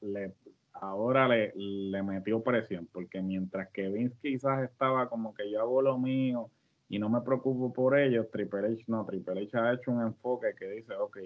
le, 0.00 0.32
ahora 0.74 1.28
le, 1.28 1.52
le 1.54 2.02
metió 2.02 2.42
presión, 2.42 2.88
porque 2.92 3.22
mientras 3.22 3.68
que 3.70 3.88
Vince 3.88 4.16
quizás 4.20 4.64
estaba 4.64 5.08
como 5.08 5.32
que 5.34 5.48
yo 5.50 5.60
hago 5.60 5.82
lo 5.82 5.98
mío 5.98 6.50
y 6.92 6.98
no 6.98 7.08
me 7.08 7.22
preocupo 7.22 7.72
por 7.72 7.98
ellos, 7.98 8.30
Triple 8.30 8.66
H 8.66 8.84
no, 8.86 9.06
Triple 9.06 9.44
H 9.44 9.56
ha 9.56 9.72
hecho 9.72 9.90
un 9.90 10.02
enfoque 10.02 10.48
que 10.58 10.68
dice, 10.68 10.92
ok, 10.92 11.20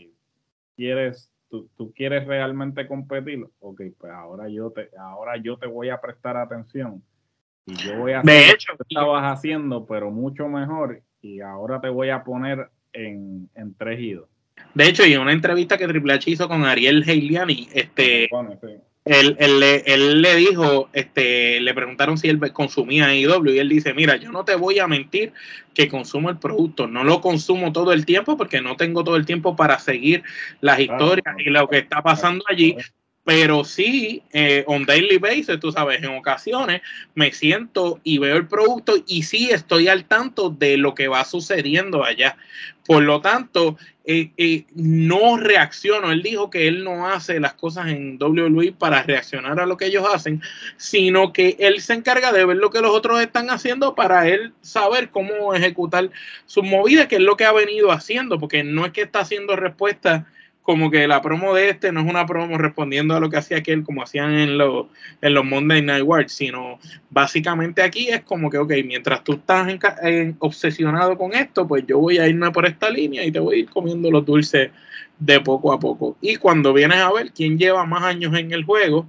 ¿quieres, 0.76 1.32
tú, 1.50 1.68
tú 1.76 1.92
quieres 1.92 2.24
realmente 2.24 2.86
competir? 2.86 3.44
Ok, 3.58 3.82
pues 3.98 4.12
ahora 4.12 4.48
yo 4.48 4.70
te, 4.70 4.90
ahora 4.96 5.36
yo 5.38 5.58
te 5.58 5.66
voy 5.66 5.88
a 5.88 6.00
prestar 6.00 6.36
atención 6.36 7.02
y 7.66 7.74
yo 7.74 7.98
voy 7.98 8.12
a 8.12 8.20
hacer 8.20 8.32
de 8.32 8.50
hecho, 8.50 8.74
lo 8.74 8.78
que 8.78 8.84
estabas 8.90 9.24
haciendo, 9.24 9.84
pero 9.86 10.12
mucho 10.12 10.46
mejor 10.46 11.02
y 11.20 11.40
ahora 11.40 11.80
te 11.80 11.88
voy 11.88 12.10
a 12.10 12.22
poner 12.22 12.70
en, 12.92 13.50
en 13.56 13.74
tres 13.74 13.98
idos. 13.98 14.28
De 14.72 14.88
hecho, 14.88 15.04
y 15.04 15.14
en 15.14 15.20
una 15.20 15.32
entrevista 15.32 15.76
que 15.76 15.88
Triple 15.88 16.12
H 16.12 16.30
hizo 16.30 16.46
con 16.46 16.64
Ariel 16.64 17.02
Heiliani, 17.04 17.68
este, 17.74 18.28
él, 19.06 19.36
él, 19.38 20.20
le 20.20 20.34
dijo, 20.34 20.90
este, 20.92 21.60
le 21.60 21.74
preguntaron 21.74 22.18
si 22.18 22.28
él 22.28 22.40
consumía 22.52 23.14
IW 23.14 23.52
y 23.52 23.58
él 23.60 23.68
dice, 23.68 23.94
mira, 23.94 24.16
yo 24.16 24.32
no 24.32 24.44
te 24.44 24.56
voy 24.56 24.80
a 24.80 24.88
mentir 24.88 25.32
que 25.74 25.88
consumo 25.88 26.28
el 26.28 26.38
producto, 26.38 26.88
no 26.88 27.04
lo 27.04 27.20
consumo 27.20 27.72
todo 27.72 27.92
el 27.92 28.04
tiempo 28.04 28.36
porque 28.36 28.60
no 28.60 28.76
tengo 28.76 29.04
todo 29.04 29.14
el 29.14 29.24
tiempo 29.24 29.54
para 29.54 29.78
seguir 29.78 30.24
las 30.60 30.80
historias 30.80 31.36
y 31.38 31.50
lo 31.50 31.68
que 31.68 31.78
está 31.78 32.02
pasando 32.02 32.44
allí, 32.48 32.76
pero 33.22 33.64
sí, 33.64 34.22
eh, 34.32 34.64
on 34.66 34.84
daily 34.86 35.18
basis, 35.18 35.60
tú 35.60 35.70
sabes, 35.70 36.02
en 36.02 36.16
ocasiones 36.16 36.82
me 37.14 37.30
siento 37.30 38.00
y 38.02 38.18
veo 38.18 38.36
el 38.36 38.48
producto 38.48 38.96
y 39.06 39.22
sí 39.22 39.50
estoy 39.50 39.86
al 39.86 40.04
tanto 40.04 40.50
de 40.50 40.76
lo 40.78 40.94
que 40.94 41.06
va 41.06 41.24
sucediendo 41.24 42.04
allá. 42.04 42.36
Por 42.84 43.02
lo 43.02 43.20
tanto, 43.20 43.78
eh, 44.08 44.30
eh, 44.36 44.64
no 44.74 45.36
reacciono. 45.36 46.12
Él 46.12 46.22
dijo 46.22 46.48
que 46.48 46.68
él 46.68 46.84
no 46.84 47.08
hace 47.08 47.40
las 47.40 47.54
cosas 47.54 47.88
en 47.88 48.22
WWE 48.22 48.72
para 48.72 49.02
reaccionar 49.02 49.58
a 49.58 49.66
lo 49.66 49.76
que 49.76 49.86
ellos 49.86 50.06
hacen, 50.08 50.40
sino 50.76 51.32
que 51.32 51.56
él 51.58 51.80
se 51.80 51.94
encarga 51.94 52.30
de 52.30 52.44
ver 52.44 52.56
lo 52.56 52.70
que 52.70 52.80
los 52.80 52.92
otros 52.92 53.20
están 53.20 53.50
haciendo 53.50 53.96
para 53.96 54.28
él 54.28 54.52
saber 54.60 55.10
cómo 55.10 55.54
ejecutar 55.54 56.10
sus 56.46 56.62
movidas, 56.62 57.08
que 57.08 57.16
es 57.16 57.22
lo 57.22 57.36
que 57.36 57.46
ha 57.46 57.52
venido 57.52 57.90
haciendo, 57.90 58.38
porque 58.38 58.62
no 58.62 58.86
es 58.86 58.92
que 58.92 59.02
está 59.02 59.20
haciendo 59.20 59.56
respuesta 59.56 60.26
como 60.66 60.90
que 60.90 61.06
la 61.06 61.22
promo 61.22 61.54
de 61.54 61.68
este 61.70 61.92
no 61.92 62.00
es 62.00 62.06
una 62.06 62.26
promo 62.26 62.58
respondiendo 62.58 63.14
a 63.14 63.20
lo 63.20 63.30
que 63.30 63.36
hacía 63.36 63.58
aquel, 63.58 63.84
como 63.84 64.02
hacían 64.02 64.34
en, 64.34 64.58
los 64.58 64.86
en 65.22 65.32
los 65.32 65.44
Monday 65.44 65.80
Night 65.80 66.02
Wars, 66.02 66.32
sino 66.32 66.80
básicamente 67.08 67.82
aquí 67.82 68.08
es 68.08 68.22
como 68.22 68.50
que, 68.50 68.58
ok, 68.58 68.72
mientras 68.84 69.22
tú 69.22 69.34
estás 69.34 69.68
obsesionado 70.40 71.16
con 71.16 71.34
esto, 71.34 71.68
pues 71.68 71.84
yo 71.86 72.00
voy 72.00 72.18
a 72.18 72.26
irme 72.26 72.50
por 72.50 72.66
esta 72.66 72.90
línea 72.90 73.24
y 73.24 73.30
te 73.30 73.38
voy 73.38 73.54
a 73.54 73.58
ir 73.60 73.70
comiendo 73.70 74.10
los 74.10 74.26
dulces 74.26 74.72
de 75.20 75.40
poco 75.40 75.72
a 75.72 75.78
poco. 75.78 76.16
Y 76.20 76.34
cuando 76.34 76.72
vienes 76.72 76.98
a 76.98 77.12
ver 77.12 77.30
quién 77.30 77.56
lleva 77.56 77.86
más 77.86 78.02
años 78.02 78.34
en 78.34 78.50
el 78.50 78.64
juego, 78.64 79.06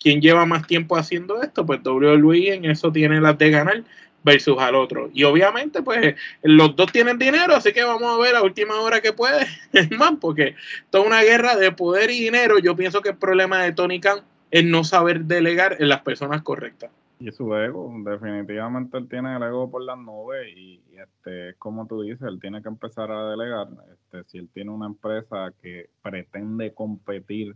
quién 0.00 0.22
lleva 0.22 0.46
más 0.46 0.66
tiempo 0.66 0.96
haciendo 0.96 1.42
esto, 1.42 1.66
pues 1.66 1.80
WWE 1.84 2.54
en 2.54 2.64
eso 2.64 2.90
tiene 2.90 3.20
las 3.20 3.36
de 3.36 3.50
ganar 3.50 3.84
versus 4.26 4.56
al 4.58 4.74
otro. 4.74 5.08
Y 5.14 5.22
obviamente, 5.22 5.82
pues 5.82 6.16
los 6.42 6.74
dos 6.74 6.90
tienen 6.90 7.16
dinero, 7.16 7.54
así 7.54 7.72
que 7.72 7.84
vamos 7.84 8.12
a 8.12 8.20
ver 8.20 8.34
a 8.34 8.42
última 8.42 8.80
hora 8.80 9.00
que 9.00 9.12
puede, 9.12 9.46
más, 9.96 10.14
porque 10.20 10.56
toda 10.90 11.06
una 11.06 11.22
guerra 11.22 11.56
de 11.56 11.70
poder 11.70 12.10
y 12.10 12.24
dinero. 12.24 12.58
Yo 12.58 12.74
pienso 12.74 13.00
que 13.00 13.10
el 13.10 13.16
problema 13.16 13.62
de 13.62 13.72
Tony 13.72 14.00
Khan 14.00 14.18
es 14.50 14.64
no 14.64 14.82
saber 14.82 15.24
delegar 15.24 15.76
en 15.78 15.88
las 15.88 16.00
personas 16.00 16.42
correctas. 16.42 16.90
Y 17.18 17.30
su 17.30 17.54
ego, 17.54 17.90
definitivamente 18.04 18.98
él 18.98 19.08
tiene 19.08 19.36
el 19.36 19.42
ego 19.42 19.70
por 19.70 19.82
las 19.82 19.96
nubes 19.96 20.48
y, 20.54 20.82
este, 20.90 21.54
como 21.58 21.86
tú 21.86 22.02
dices, 22.02 22.22
él 22.22 22.40
tiene 22.40 22.60
que 22.60 22.68
empezar 22.68 23.10
a 23.10 23.30
delegar. 23.30 23.68
Este, 23.92 24.24
si 24.28 24.38
él 24.38 24.50
tiene 24.52 24.70
una 24.72 24.86
empresa 24.86 25.52
que 25.62 25.88
pretende 26.02 26.74
competir 26.74 27.54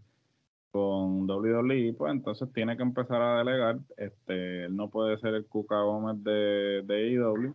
con 0.71 1.29
WWE, 1.29 1.95
pues 1.97 2.13
entonces 2.13 2.49
tiene 2.53 2.77
que 2.77 2.83
empezar 2.83 3.21
a 3.21 3.39
delegar. 3.39 3.79
Este, 3.97 4.65
él 4.65 4.77
no 4.77 4.89
puede 4.89 5.19
ser 5.19 5.35
el 5.35 5.47
Cuca 5.47 5.81
Gómez 5.81 6.23
de, 6.23 6.83
de 6.85 7.11
IW. 7.11 7.55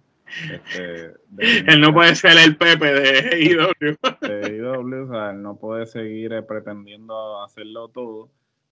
Este, 0.51 1.13
él 1.71 1.81
no 1.81 1.93
puede 1.93 2.15
ser 2.15 2.37
el 2.37 2.57
Pepe 2.57 2.93
de 2.93 3.41
IW. 3.41 3.95
De 4.21 4.57
IW, 4.57 5.03
o 5.03 5.11
sea, 5.11 5.31
él 5.31 5.41
no 5.41 5.57
puede 5.57 5.85
seguir 5.85 6.33
eh, 6.33 6.43
pretendiendo 6.43 7.43
hacerlo 7.43 7.89
todo, 7.89 8.29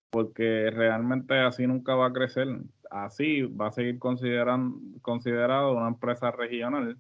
porque 0.10 0.70
realmente 0.72 1.40
así 1.40 1.66
nunca 1.68 1.96
va 1.96 2.08
a 2.08 2.14
crecer. 2.14 2.48
Así 2.92 3.42
va 3.42 3.68
a 3.68 3.72
seguir 3.72 3.98
consideran, 3.98 4.74
considerado 5.02 5.74
una 5.74 5.88
empresa 5.88 6.32
regional 6.32 6.98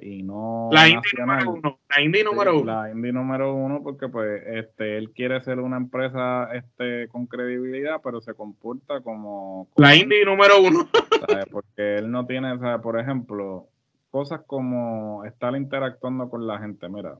y 0.00 0.22
no 0.22 0.70
la 0.72 0.88
indie 0.88 1.12
número 1.18 1.52
uno 1.52 1.78
la 1.94 2.02
indie 2.02 2.24
número 2.24 2.58
uno. 2.58 2.72
la 2.72 2.90
indie 2.90 3.12
número 3.12 3.54
uno 3.54 3.82
porque 3.82 4.08
pues 4.08 4.42
este 4.46 4.96
él 4.96 5.12
quiere 5.12 5.42
ser 5.42 5.58
una 5.60 5.76
empresa 5.76 6.48
este 6.54 7.08
con 7.08 7.26
credibilidad 7.26 8.00
pero 8.02 8.22
se 8.22 8.34
comporta 8.34 9.02
como, 9.02 9.68
la 9.76 9.94
indie 9.94 10.24
número 10.24 10.62
uno. 10.62 10.88
porque 11.50 11.98
él 11.98 12.10
no 12.10 12.24
tiene 12.26 12.58
¿sabes? 12.58 12.80
por 12.80 12.98
ejemplo 12.98 13.68
cosas 14.10 14.40
como 14.46 15.24
estar 15.24 15.54
interactuando 15.56 16.28
con 16.28 16.46
la 16.46 16.58
gente. 16.58 16.88
Mira 16.88 17.18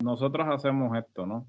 nosotros 0.00 0.48
hacemos 0.48 0.96
esto 0.98 1.26
no 1.26 1.46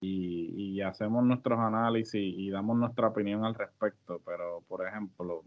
y, 0.00 0.74
y 0.76 0.80
hacemos 0.82 1.24
nuestros 1.24 1.58
análisis 1.58 2.20
y 2.20 2.50
damos 2.50 2.76
nuestra 2.76 3.08
opinión 3.08 3.44
al 3.46 3.54
respecto 3.54 4.20
pero 4.26 4.62
por 4.68 4.86
ejemplo 4.86 5.44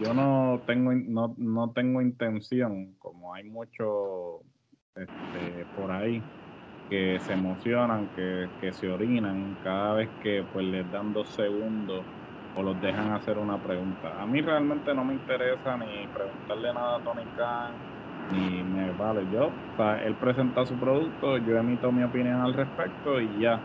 yo 0.00 0.14
no 0.14 0.60
tengo 0.66 0.92
no, 0.92 1.34
no 1.36 1.70
tengo 1.70 2.00
intención, 2.00 2.94
como 2.98 3.34
hay 3.34 3.44
mucho 3.44 4.42
este, 4.94 5.64
por 5.76 5.90
ahí 5.90 6.22
que 6.88 7.20
se 7.20 7.34
emocionan, 7.34 8.08
que, 8.16 8.48
que, 8.60 8.72
se 8.72 8.88
orinan 8.88 9.58
cada 9.62 9.94
vez 9.94 10.08
que 10.22 10.44
pues 10.52 10.64
les 10.66 10.90
dan 10.90 11.12
dos 11.12 11.28
segundos 11.28 12.02
o 12.56 12.62
los 12.62 12.80
dejan 12.80 13.12
hacer 13.12 13.38
una 13.38 13.58
pregunta. 13.58 14.20
A 14.20 14.26
mí 14.26 14.40
realmente 14.40 14.94
no 14.94 15.04
me 15.04 15.14
interesa 15.14 15.76
ni 15.76 16.06
preguntarle 16.08 16.72
nada 16.72 16.96
a 16.96 17.00
Tony 17.00 17.24
Khan, 17.36 17.72
ni 18.32 18.62
me 18.62 18.90
vale. 18.92 19.22
Yo, 19.32 19.50
o 19.78 19.90
él 20.04 20.14
presenta 20.14 20.64
su 20.64 20.74
producto, 20.74 21.38
yo 21.38 21.58
emito 21.58 21.92
mi 21.92 22.02
opinión 22.02 22.40
al 22.40 22.54
respecto 22.54 23.20
y 23.20 23.28
ya. 23.40 23.60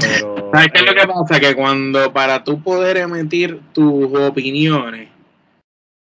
Pero, 0.00 0.50
¿Sabes 0.52 0.72
qué 0.72 0.78
es 0.78 0.86
lo 0.86 0.94
que 0.94 1.06
pasa? 1.06 1.40
Que 1.40 1.54
cuando 1.54 2.12
para 2.12 2.42
tú 2.42 2.62
poder 2.62 2.96
emitir 2.96 3.60
tus 3.74 4.12
opiniones, 4.14 5.11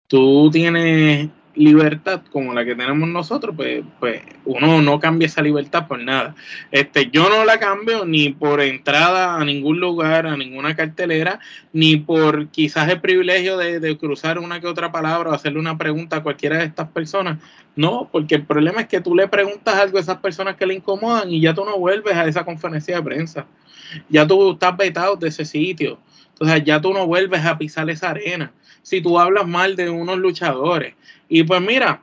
tú 0.08 0.50
tienes 0.50 1.28
libertad 1.54 2.22
como 2.30 2.54
la 2.54 2.64
que 2.64 2.74
tenemos 2.74 3.08
nosotros, 3.08 3.54
pues, 3.56 3.82
pues 3.98 4.22
uno 4.44 4.80
no 4.80 5.00
cambia 5.00 5.26
esa 5.26 5.42
libertad 5.42 5.86
por 5.88 6.00
nada. 6.00 6.34
Este, 6.70 7.10
yo 7.10 7.28
no 7.28 7.44
la 7.44 7.58
cambio 7.58 8.04
ni 8.04 8.30
por 8.30 8.60
entrada 8.60 9.36
a 9.36 9.44
ningún 9.44 9.80
lugar, 9.80 10.26
a 10.26 10.36
ninguna 10.36 10.76
cartelera, 10.76 11.40
ni 11.72 11.96
por 11.96 12.48
quizás 12.48 12.88
el 12.88 13.00
privilegio 13.00 13.56
de, 13.56 13.98
cruzar 13.98 14.38
una 14.38 14.60
que 14.60 14.66
otra 14.66 14.92
palabra 14.92 15.30
o 15.30 15.34
hacerle 15.34 15.58
una 15.58 15.76
pregunta 15.76 16.16
a 16.16 16.22
cualquiera 16.22 16.58
de 16.58 16.64
estas 16.64 16.88
personas. 16.88 17.38
No, 17.74 18.08
porque 18.10 18.36
el 18.36 18.46
problema 18.46 18.82
es 18.82 18.88
que 18.88 19.00
tú 19.00 19.14
le 19.14 19.28
preguntas 19.28 19.74
algo 19.74 19.98
a 19.98 20.00
esas 20.00 20.18
personas 20.18 20.56
que 20.56 20.66
le 20.66 20.74
incomodan 20.74 21.30
y 21.30 21.40
ya 21.40 21.54
tú 21.54 21.64
no 21.64 21.76
vuelves 21.78 22.14
a 22.14 22.26
esa 22.26 22.44
conferencia 22.44 22.96
de 22.96 23.02
prensa. 23.02 23.46
Ya 24.08 24.26
tú 24.26 24.52
estás 24.52 24.76
vetado 24.76 25.16
de 25.16 25.28
ese 25.28 25.44
sitio. 25.44 25.98
Entonces 26.30 26.62
ya 26.64 26.80
tú 26.80 26.92
no 26.92 27.06
vuelves 27.06 27.44
a 27.44 27.58
pisar 27.58 27.90
esa 27.90 28.10
arena 28.10 28.52
si 28.82 29.00
tú 29.00 29.18
hablas 29.18 29.46
mal 29.46 29.76
de 29.76 29.90
unos 29.90 30.18
luchadores. 30.18 30.94
Y 31.28 31.42
pues 31.42 31.60
mira, 31.60 32.02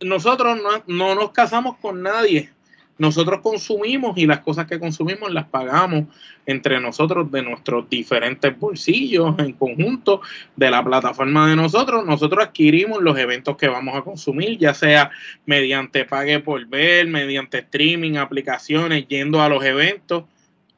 nosotros 0.00 0.58
no, 0.86 1.14
nos 1.14 1.30
casamos 1.32 1.76
con 1.78 2.02
nadie, 2.02 2.50
nosotros 2.98 3.40
consumimos 3.40 4.16
y 4.16 4.26
las 4.26 4.40
cosas 4.40 4.66
que 4.66 4.78
consumimos 4.78 5.32
las 5.32 5.46
pagamos 5.46 6.04
entre 6.46 6.78
nosotros 6.78 7.30
de 7.32 7.42
nuestros 7.42 7.88
diferentes 7.88 8.56
bolsillos 8.56 9.34
en 9.38 9.52
conjunto 9.54 10.20
de 10.54 10.70
la 10.70 10.84
plataforma 10.84 11.48
de 11.48 11.56
nosotros. 11.56 12.04
Nosotros 12.06 12.44
adquirimos 12.44 13.02
los 13.02 13.18
eventos 13.18 13.56
que 13.56 13.66
vamos 13.66 13.96
a 13.96 14.02
consumir, 14.02 14.58
ya 14.58 14.74
sea 14.74 15.10
mediante 15.46 16.04
pague 16.04 16.38
por 16.40 16.64
ver, 16.66 17.08
mediante 17.08 17.58
streaming, 17.58 18.16
aplicaciones, 18.16 19.08
yendo 19.08 19.42
a 19.42 19.48
los 19.48 19.64
eventos. 19.64 20.24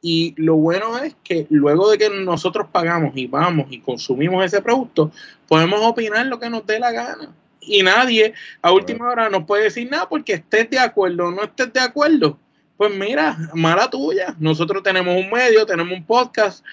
Y 0.07 0.35
lo 0.37 0.55
bueno 0.57 0.99
es 0.99 1.15
que 1.23 1.47
luego 1.49 1.89
de 1.89 1.97
que 1.97 2.11
nosotros 2.11 2.67
pagamos 2.71 3.17
y 3.17 3.25
vamos 3.25 3.65
y 3.71 3.79
consumimos 3.79 4.45
ese 4.45 4.61
producto, 4.61 5.11
podemos 5.47 5.79
opinar 5.81 6.27
lo 6.27 6.39
que 6.39 6.47
nos 6.47 6.63
dé 6.63 6.77
la 6.77 6.91
gana 6.91 7.33
y 7.59 7.81
nadie 7.81 8.35
a 8.61 8.71
última 8.71 9.09
hora 9.09 9.31
nos 9.31 9.45
puede 9.45 9.63
decir 9.63 9.89
nada 9.89 10.07
porque 10.07 10.33
estés 10.33 10.69
de 10.69 10.77
acuerdo 10.77 11.29
o 11.29 11.31
no 11.31 11.41
estés 11.41 11.73
de 11.73 11.79
acuerdo. 11.79 12.37
Pues 12.77 12.93
mira, 12.93 13.35
mala 13.55 13.89
tuya. 13.89 14.35
Nosotros 14.37 14.83
tenemos 14.83 15.15
un 15.17 15.31
medio, 15.31 15.65
tenemos 15.65 15.97
un 15.97 16.05
podcast 16.05 16.63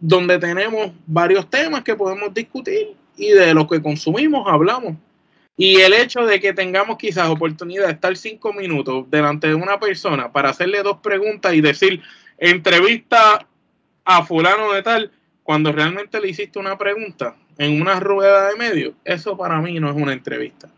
donde 0.00 0.36
tenemos 0.36 0.90
varios 1.06 1.48
temas 1.48 1.84
que 1.84 1.94
podemos 1.94 2.34
discutir 2.34 2.96
y 3.16 3.28
de 3.28 3.54
lo 3.54 3.68
que 3.68 3.80
consumimos 3.80 4.44
hablamos. 4.48 4.96
Y 5.56 5.76
el 5.82 5.94
hecho 5.94 6.26
de 6.26 6.40
que 6.40 6.52
tengamos 6.52 6.98
quizás 6.98 7.28
oportunidad 7.28 7.86
de 7.86 7.92
estar 7.92 8.16
cinco 8.16 8.52
minutos 8.52 9.08
delante 9.08 9.46
de 9.46 9.54
una 9.54 9.78
persona 9.78 10.32
para 10.32 10.50
hacerle 10.50 10.82
dos 10.82 10.96
preguntas 10.96 11.54
y 11.54 11.60
decir 11.60 12.02
entrevista 12.38 13.46
a 14.04 14.24
fulano 14.24 14.72
de 14.72 14.82
tal, 14.82 15.10
cuando 15.42 15.72
realmente 15.72 16.20
le 16.20 16.28
hiciste 16.28 16.58
una 16.58 16.76
pregunta, 16.76 17.36
en 17.58 17.80
una 17.80 18.00
rueda 18.00 18.48
de 18.48 18.56
medio, 18.56 18.94
eso 19.04 19.36
para 19.36 19.60
mí 19.60 19.80
no 19.80 19.90
es 19.90 19.96
una 19.96 20.12
entrevista. 20.12 20.68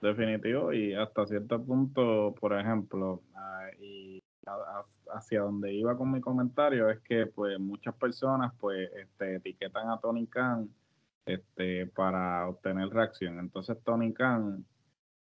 Definitivo, 0.00 0.72
y 0.72 0.94
hasta 0.94 1.26
cierto 1.26 1.62
punto, 1.62 2.34
por 2.38 2.58
ejemplo, 2.58 3.22
ah, 3.34 3.68
y 3.80 4.22
hacia 5.14 5.40
donde 5.40 5.72
iba 5.72 5.96
con 5.96 6.12
mi 6.12 6.20
comentario 6.20 6.88
es 6.90 7.00
que 7.00 7.26
pues 7.26 7.58
muchas 7.58 7.94
personas 7.94 8.52
pues 8.58 8.90
este, 8.94 9.36
etiquetan 9.36 9.90
a 9.90 9.98
Tony 9.98 10.26
Khan 10.26 10.68
este, 11.24 11.86
para 11.88 12.48
obtener 12.48 12.88
reacción. 12.90 13.38
Entonces 13.38 13.76
Tony 13.84 14.12
Khan 14.12 14.64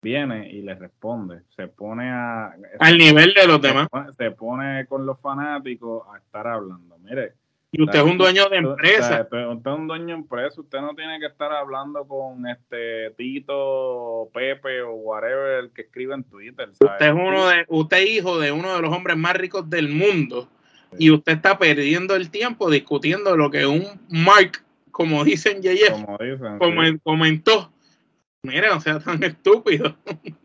viene 0.01 0.49
y 0.49 0.61
le 0.61 0.75
responde, 0.75 1.41
se 1.55 1.67
pone 1.67 2.09
a... 2.09 2.53
Al 2.79 2.97
nivel 2.97 3.33
de 3.33 3.47
los 3.47 3.61
demás. 3.61 3.87
se 4.17 4.31
pone 4.31 4.85
con 4.87 5.05
los 5.05 5.19
fanáticos 5.19 6.03
a 6.13 6.17
estar 6.17 6.47
hablando. 6.47 6.97
Mire, 6.99 7.33
y 7.71 7.83
usted 7.83 7.99
es 7.99 8.05
un 8.05 8.17
dueño 8.17 8.49
de 8.49 8.57
empresa. 8.57 9.21
usted 9.21 9.37
es 9.37 9.77
un 9.77 9.87
dueño 9.87 10.07
de 10.07 10.13
empresa. 10.13 10.59
Usted 10.59 10.81
no 10.81 10.95
tiene 10.95 11.19
que 11.19 11.27
estar 11.27 11.51
hablando 11.51 12.07
con 12.07 12.47
este 12.47 13.11
Tito, 13.11 14.29
Pepe 14.33 14.81
o 14.81 14.93
whatever 14.93 15.63
el 15.63 15.71
que 15.71 15.83
escribe 15.83 16.15
en 16.15 16.23
Twitter. 16.23 16.69
Usted 16.69 17.05
es 17.05 17.13
uno 17.13 17.47
de, 17.47 17.65
usted 17.67 17.97
es 17.97 18.09
hijo 18.09 18.39
de 18.39 18.51
uno 18.51 18.75
de 18.75 18.81
los 18.81 18.91
hombres 18.91 19.17
más 19.17 19.35
ricos 19.35 19.69
del 19.69 19.89
mundo. 19.89 20.49
Y 20.97 21.11
usted 21.11 21.33
está 21.33 21.59
perdiendo 21.59 22.15
el 22.15 22.31
tiempo 22.31 22.71
discutiendo 22.71 23.37
lo 23.37 23.51
que 23.51 23.67
un 23.67 23.85
Mark, 24.09 24.63
como 24.89 25.23
dicen 25.23 25.61
Yeye, 25.61 25.93
comentó 27.03 27.71
Mira, 28.41 28.73
no 28.73 28.79
sea 28.79 28.99
tan 28.99 29.21
estúpido. 29.23 29.95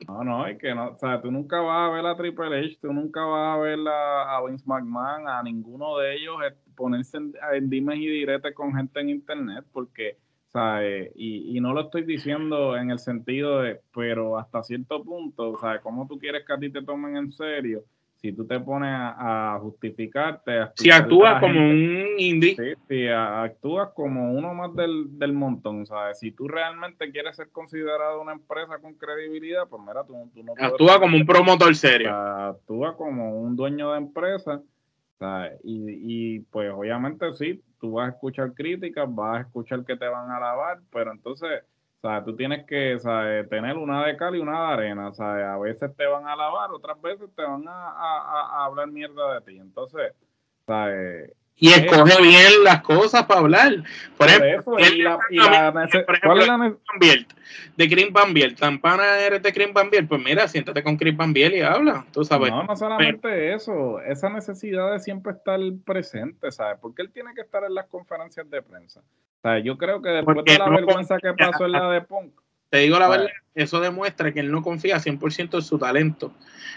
No, 0.08 0.24
no, 0.24 0.46
es 0.46 0.58
que 0.58 0.74
no, 0.74 0.90
o 0.90 0.98
sea, 0.98 1.20
tú 1.20 1.30
nunca 1.30 1.60
vas 1.60 1.88
a 1.88 1.92
ver 1.92 2.04
a 2.06 2.16
Triple 2.16 2.58
H, 2.58 2.78
tú 2.80 2.92
nunca 2.92 3.24
vas 3.24 3.56
a 3.56 3.60
ver 3.60 3.78
a, 3.88 4.40
Vince 4.46 4.64
McMahon, 4.66 5.28
a 5.28 5.42
ninguno 5.42 5.98
de 5.98 6.16
ellos 6.16 6.36
ponerse 6.74 7.18
en, 7.18 7.32
en 7.52 7.70
dimes 7.70 7.98
y 7.98 8.08
diretes 8.08 8.52
con 8.52 8.74
gente 8.74 9.00
en 9.00 9.10
internet, 9.10 9.64
porque, 9.72 10.18
¿sabes? 10.52 11.12
Y, 11.14 11.56
y 11.56 11.60
no 11.60 11.72
lo 11.72 11.82
estoy 11.82 12.02
diciendo 12.02 12.76
en 12.76 12.90
el 12.90 12.98
sentido 12.98 13.60
de, 13.60 13.80
pero 13.94 14.38
hasta 14.38 14.64
cierto 14.64 15.04
punto, 15.04 15.56
¿sabes? 15.58 15.80
¿Cómo 15.80 16.08
tú 16.08 16.18
quieres 16.18 16.44
que 16.44 16.52
a 16.52 16.58
ti 16.58 16.70
te 16.70 16.82
tomen 16.82 17.16
en 17.16 17.30
serio? 17.30 17.84
Si 18.24 18.32
tú 18.32 18.46
te 18.46 18.58
pones 18.58 18.88
a, 18.90 19.58
justificarte. 19.60 20.68
si 20.76 20.90
actúas 20.90 21.38
como 21.40 21.60
un 21.60 22.06
indie. 22.16 22.56
Sí, 22.56 22.72
si 22.88 23.06
actúas 23.06 23.90
como 23.94 24.32
uno 24.32 24.54
más 24.54 24.74
del, 24.74 25.18
del 25.18 25.34
montón, 25.34 25.84
¿sabes? 25.84 26.20
Si 26.20 26.32
tú 26.32 26.48
realmente 26.48 27.12
quieres 27.12 27.36
ser 27.36 27.50
considerado 27.50 28.22
una 28.22 28.32
empresa 28.32 28.78
con 28.78 28.94
credibilidad, 28.94 29.68
pues 29.68 29.82
mira, 29.86 30.06
tú, 30.06 30.14
tú 30.32 30.42
no 30.42 30.54
Actúa 30.58 30.98
como 30.98 31.18
un 31.18 31.26
promotor 31.26 31.76
serio. 31.76 32.16
actúa 32.16 32.96
como 32.96 33.38
un 33.42 33.56
dueño 33.56 33.92
de 33.92 33.98
empresa, 33.98 34.62
¿sabes? 35.18 35.60
Y, 35.62 36.36
y 36.36 36.40
pues 36.40 36.72
obviamente 36.72 37.30
sí, 37.34 37.62
tú 37.78 37.92
vas 37.92 38.06
a 38.06 38.14
escuchar 38.14 38.54
críticas, 38.54 39.06
vas 39.14 39.36
a 39.36 39.40
escuchar 39.42 39.84
que 39.84 39.98
te 39.98 40.08
van 40.08 40.30
a 40.30 40.38
alabar, 40.38 40.80
pero 40.90 41.12
entonces 41.12 41.62
o 42.04 42.06
sea, 42.06 42.22
tú 42.22 42.36
tienes 42.36 42.66
que 42.66 42.98
tener 43.48 43.78
una 43.78 44.04
de 44.04 44.18
cal 44.18 44.36
y 44.36 44.38
una 44.38 44.66
de 44.66 44.72
arena. 44.74 45.14
Sea, 45.14 45.54
a 45.54 45.58
veces 45.58 45.90
te 45.96 46.06
van 46.06 46.28
a 46.28 46.36
lavar, 46.36 46.70
otras 46.70 47.00
veces 47.00 47.30
te 47.34 47.42
van 47.42 47.64
a, 47.66 48.62
hablar 48.66 48.88
mierda 48.88 49.32
de 49.32 49.40
ti. 49.40 49.58
Entonces, 49.58 50.12
¿sabes? 50.66 51.32
Y 51.56 51.70
escoge 51.70 52.20
bien 52.20 52.62
las 52.62 52.82
cosas 52.82 53.24
para 53.24 53.40
hablar. 53.40 53.72
Por 54.18 54.28
ejemplo, 54.28 54.74
¿cuál 54.74 54.84
es 56.40 56.46
la 56.46 56.68
de 57.76 57.88
Chris 57.88 58.12
Van 58.12 58.34
Biel. 58.34 58.54
Tampana 58.54 59.20
eres 59.20 59.42
de 59.42 59.52
Chris 59.54 59.72
Van 59.72 59.88
Biel. 59.88 60.06
Pues 60.06 60.20
mira, 60.22 60.46
siéntate 60.46 60.82
con 60.82 60.98
Chris 60.98 61.16
Van 61.16 61.32
Biel 61.32 61.54
y 61.54 61.62
habla. 61.62 62.04
Tú 62.12 62.22
sabes. 62.22 62.50
No, 62.50 62.64
no 62.64 62.76
solamente 62.76 63.54
eso. 63.54 63.98
Esa 64.02 64.28
necesidad 64.28 64.92
de 64.92 65.00
siempre 65.00 65.32
estar 65.32 65.58
presente, 65.86 66.52
¿sabes? 66.52 66.76
Porque 66.82 67.00
él 67.00 67.10
tiene 67.12 67.32
que 67.34 67.40
estar 67.40 67.64
en 67.64 67.72
las 67.72 67.86
conferencias 67.86 68.50
de 68.50 68.60
prensa 68.60 69.00
yo 69.62 69.76
creo 69.76 70.00
que 70.00 70.10
después 70.10 70.44
de 70.44 70.58
la 70.58 70.68
vergüenza 70.68 71.18
que 71.18 71.32
pasó 71.34 71.66
en 71.66 71.72
la 71.72 71.90
de 71.90 72.00
Punk. 72.00 72.32
Te 72.70 72.78
digo 72.78 72.98
la 72.98 73.08
verdad, 73.08 73.28
eso 73.54 73.80
demuestra 73.80 74.32
que 74.32 74.40
él 74.40 74.50
no 74.50 74.62
confía 74.62 74.96
100% 74.96 75.54
en 75.54 75.62
su 75.62 75.78
talento. 75.78 76.32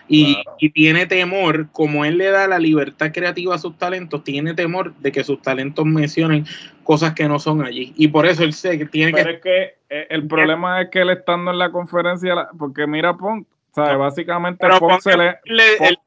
Y, 0.07 0.37
tiene 0.73 1.07
temor, 1.07 1.69
como 1.71 2.05
él 2.05 2.17
le 2.17 2.29
da 2.29 2.47
la 2.47 2.59
libertad 2.59 3.11
creativa 3.11 3.55
a 3.55 3.57
sus 3.57 3.77
talentos, 3.77 4.23
tiene 4.23 4.53
temor 4.53 4.93
de 4.95 5.11
que 5.11 5.23
sus 5.23 5.41
talentos 5.41 5.85
mencionen 5.85 6.45
cosas 6.83 7.13
que 7.13 7.27
no 7.27 7.39
son 7.39 7.63
allí. 7.63 7.93
Y 7.97 8.09
por 8.09 8.25
eso 8.27 8.43
él 8.43 8.53
sé 8.53 8.77
que 8.77 8.85
tiene 8.85 9.11
Pero 9.11 9.31
es 9.31 9.41
que 9.41 9.63
eh, 9.89 10.07
el 10.09 10.27
problema 10.27 10.81
es 10.81 10.89
que 10.89 11.01
él 11.01 11.09
estando 11.09 11.51
en 11.51 11.57
la 11.57 11.71
conferencia, 11.71 12.47
porque 12.57 12.85
mira 12.85 13.17
Punk, 13.17 13.47
Básicamente 13.77 14.67
se 15.01 15.17
le, 15.17 15.39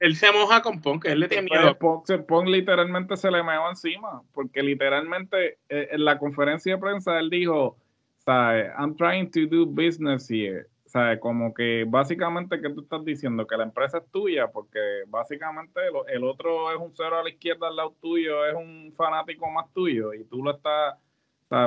él, 0.01 0.17
se 0.17 0.33
moja 0.33 0.61
con 0.63 0.81
Punk, 0.81 1.05
él 1.05 1.21
le 1.21 1.29
tiene 1.29 1.49
miedo. 1.51 1.77
Punk, 1.79 2.49
literalmente 2.49 3.17
se 3.17 3.31
le 3.31 3.43
meó 3.43 3.69
encima, 3.69 4.23
porque 4.33 4.63
literalmente 4.63 5.59
eh, 5.69 5.89
en 5.93 6.05
la 6.05 6.19
conferencia 6.19 6.75
de 6.75 6.81
prensa 6.81 7.19
él 7.19 7.31
dijo, 7.31 7.77
¿sabes? 8.19 8.71
I'm 8.79 8.97
trying 8.97 9.31
to 9.31 9.47
do 9.47 9.67
business 9.67 10.31
here. 10.31 10.67
¿Sabes? 10.87 11.21
Como 11.21 11.55
que 11.55 11.85
básicamente 11.87 12.61
que 12.61 12.69
tú 12.71 12.81
estás 12.81 13.05
diciendo 13.05 13.47
que 13.47 13.57
la 13.57 13.63
empresa 13.63 13.99
es 13.99 14.11
tuya, 14.11 14.49
porque 14.49 14.81
básicamente 15.07 15.81
el, 16.09 16.25
otro 16.25 16.73
es 16.73 16.79
un 16.79 16.93
cero 16.97 17.19
a 17.21 17.23
la 17.23 17.31
izquierda 17.31 17.69
al 17.69 17.77
lado 17.77 17.95
tuyo, 18.01 18.45
es 18.45 18.55
un 18.57 18.93
fanático 18.97 19.49
más 19.49 19.73
tuyo, 19.73 20.13
y 20.13 20.25
tú 20.25 20.43
lo 20.43 20.51
estás 20.51 20.97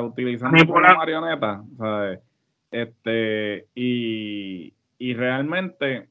utilizando 0.04 0.66
como 0.66 0.82
marioneta, 0.82 1.64
¿sabes? 1.78 2.20
Este, 2.70 3.68
y, 3.76 4.74
y 5.04 5.14
realmente 5.16 6.08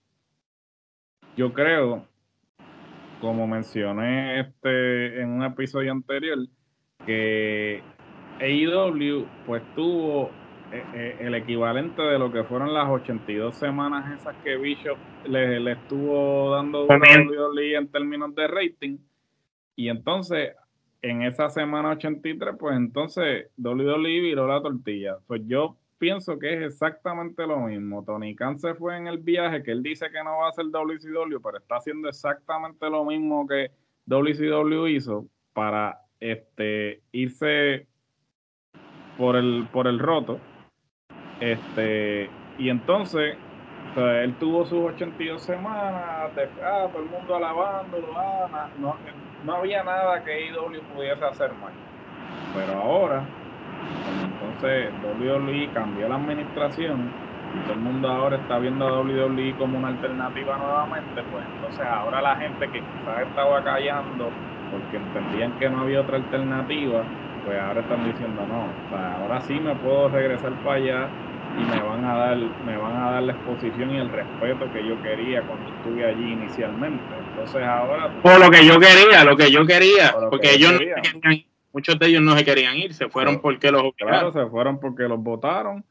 yo 1.34 1.54
creo, 1.54 2.06
como 3.22 3.46
mencioné 3.46 4.40
este 4.40 5.22
en 5.22 5.30
un 5.30 5.44
episodio 5.44 5.92
anterior, 5.92 6.36
que 7.06 7.80
AEW 8.38 9.26
pues 9.46 9.62
tuvo 9.74 10.30
eh, 10.70 10.84
eh, 10.92 11.16
el 11.20 11.34
equivalente 11.36 12.02
de 12.02 12.18
lo 12.18 12.30
que 12.30 12.44
fueron 12.44 12.74
las 12.74 12.86
82 12.86 13.56
semanas 13.56 14.20
esas 14.20 14.36
que 14.44 14.58
Bishop 14.58 14.98
le, 15.24 15.72
estuvo 15.72 16.50
dando 16.50 16.84
WWE 16.84 17.74
en 17.74 17.88
términos 17.90 18.34
de 18.34 18.46
rating. 18.46 18.98
Y 19.74 19.88
entonces, 19.88 20.50
en 21.00 21.22
esa 21.22 21.48
semana 21.48 21.92
83, 21.92 22.56
pues 22.60 22.76
entonces 22.76 23.46
WWE 23.56 24.20
viró 24.20 24.46
la 24.46 24.60
tortilla. 24.60 25.16
Pues 25.26 25.40
yo 25.46 25.78
pienso 26.02 26.36
que 26.36 26.52
es 26.52 26.62
exactamente 26.72 27.46
lo 27.46 27.58
mismo. 27.60 28.02
Tony 28.04 28.34
Khan 28.34 28.58
se 28.58 28.74
fue 28.74 28.96
en 28.96 29.06
el 29.06 29.18
viaje, 29.18 29.62
que 29.62 29.70
él 29.70 29.84
dice 29.84 30.10
que 30.10 30.24
no 30.24 30.38
va 30.38 30.46
a 30.46 30.48
hacer 30.48 30.64
WCW, 30.64 31.40
pero 31.40 31.58
está 31.58 31.76
haciendo 31.76 32.08
exactamente 32.08 32.90
lo 32.90 33.04
mismo 33.04 33.46
que 33.46 33.70
WCW 34.06 34.88
hizo 34.88 35.26
para 35.52 36.00
este 36.18 37.02
irse 37.12 37.86
por 39.16 39.36
el 39.36 39.68
por 39.72 39.86
el 39.86 40.00
roto. 40.00 40.40
Este, 41.38 42.28
y 42.58 42.68
entonces 42.68 43.36
él 43.96 44.34
tuvo 44.40 44.66
sus 44.66 44.80
82 44.80 45.40
semanas 45.40 46.32
ah, 46.64 46.88
todo 46.90 47.00
el 47.00 47.10
mundo 47.10 47.36
alabándolo, 47.36 48.08
ah, 48.16 48.68
no, 48.76 48.96
no 49.44 49.54
había 49.54 49.84
nada 49.84 50.24
que 50.24 50.48
IW 50.48 50.82
pudiese 50.96 51.24
hacer 51.24 51.52
mal. 51.52 51.72
Pero 52.56 52.72
ahora 52.72 53.24
entonces 54.42 54.90
WWE 55.02 55.70
cambió 55.72 56.08
la 56.08 56.16
administración 56.16 57.10
y 57.54 57.62
todo 57.64 57.74
el 57.74 57.80
mundo 57.80 58.08
ahora 58.08 58.36
está 58.36 58.58
viendo 58.58 58.86
a 58.86 59.00
WWE 59.00 59.54
como 59.58 59.78
una 59.78 59.88
alternativa 59.88 60.56
nuevamente, 60.56 61.22
pues 61.30 61.44
entonces 61.54 61.84
ahora 61.86 62.22
la 62.22 62.36
gente 62.36 62.66
que 62.66 62.80
quizás 62.80 63.26
estaba 63.28 63.62
callando 63.62 64.30
porque 64.70 64.96
entendían 64.96 65.52
que 65.58 65.68
no 65.68 65.82
había 65.82 66.00
otra 66.00 66.16
alternativa, 66.16 67.02
pues 67.44 67.60
ahora 67.60 67.80
están 67.80 68.04
diciendo 68.04 68.46
no, 68.46 68.64
o 68.64 68.88
sea, 68.88 69.18
ahora 69.20 69.40
sí 69.42 69.54
me 69.54 69.74
puedo 69.76 70.08
regresar 70.08 70.52
para 70.64 70.76
allá 70.76 71.08
y 71.58 71.64
me 71.64 71.82
van 71.82 72.04
a 72.04 72.16
dar 72.16 72.36
me 72.36 72.76
van 72.78 72.96
a 72.96 73.10
dar 73.10 73.22
la 73.24 73.32
exposición 73.32 73.90
y 73.90 73.98
el 73.98 74.08
respeto 74.08 74.72
que 74.72 74.86
yo 74.86 75.00
quería 75.02 75.42
cuando 75.42 75.68
estuve 75.68 76.06
allí 76.06 76.32
inicialmente. 76.32 77.02
Entonces 77.30 77.62
ahora 77.62 78.08
por 78.22 78.40
lo 78.40 78.50
que 78.50 78.64
yo 78.64 78.78
quería, 78.78 79.24
lo 79.24 79.36
que 79.36 79.50
yo 79.50 79.66
quería, 79.66 80.14
porque 80.30 80.54
ellos 80.54 80.72
muchos 81.72 81.98
de 81.98 82.06
ellos 82.06 82.22
no 82.22 82.36
se 82.36 82.44
querían 82.44 82.76
ir, 82.76 82.94
se 82.94 83.08
fueron 83.08 83.40
porque 83.40 83.70
los 83.70 83.94
Claro, 83.96 84.32
se 84.32 84.46
fueron 84.46 84.78
porque 84.78 85.04
los 85.04 85.22
votaron 85.22 85.84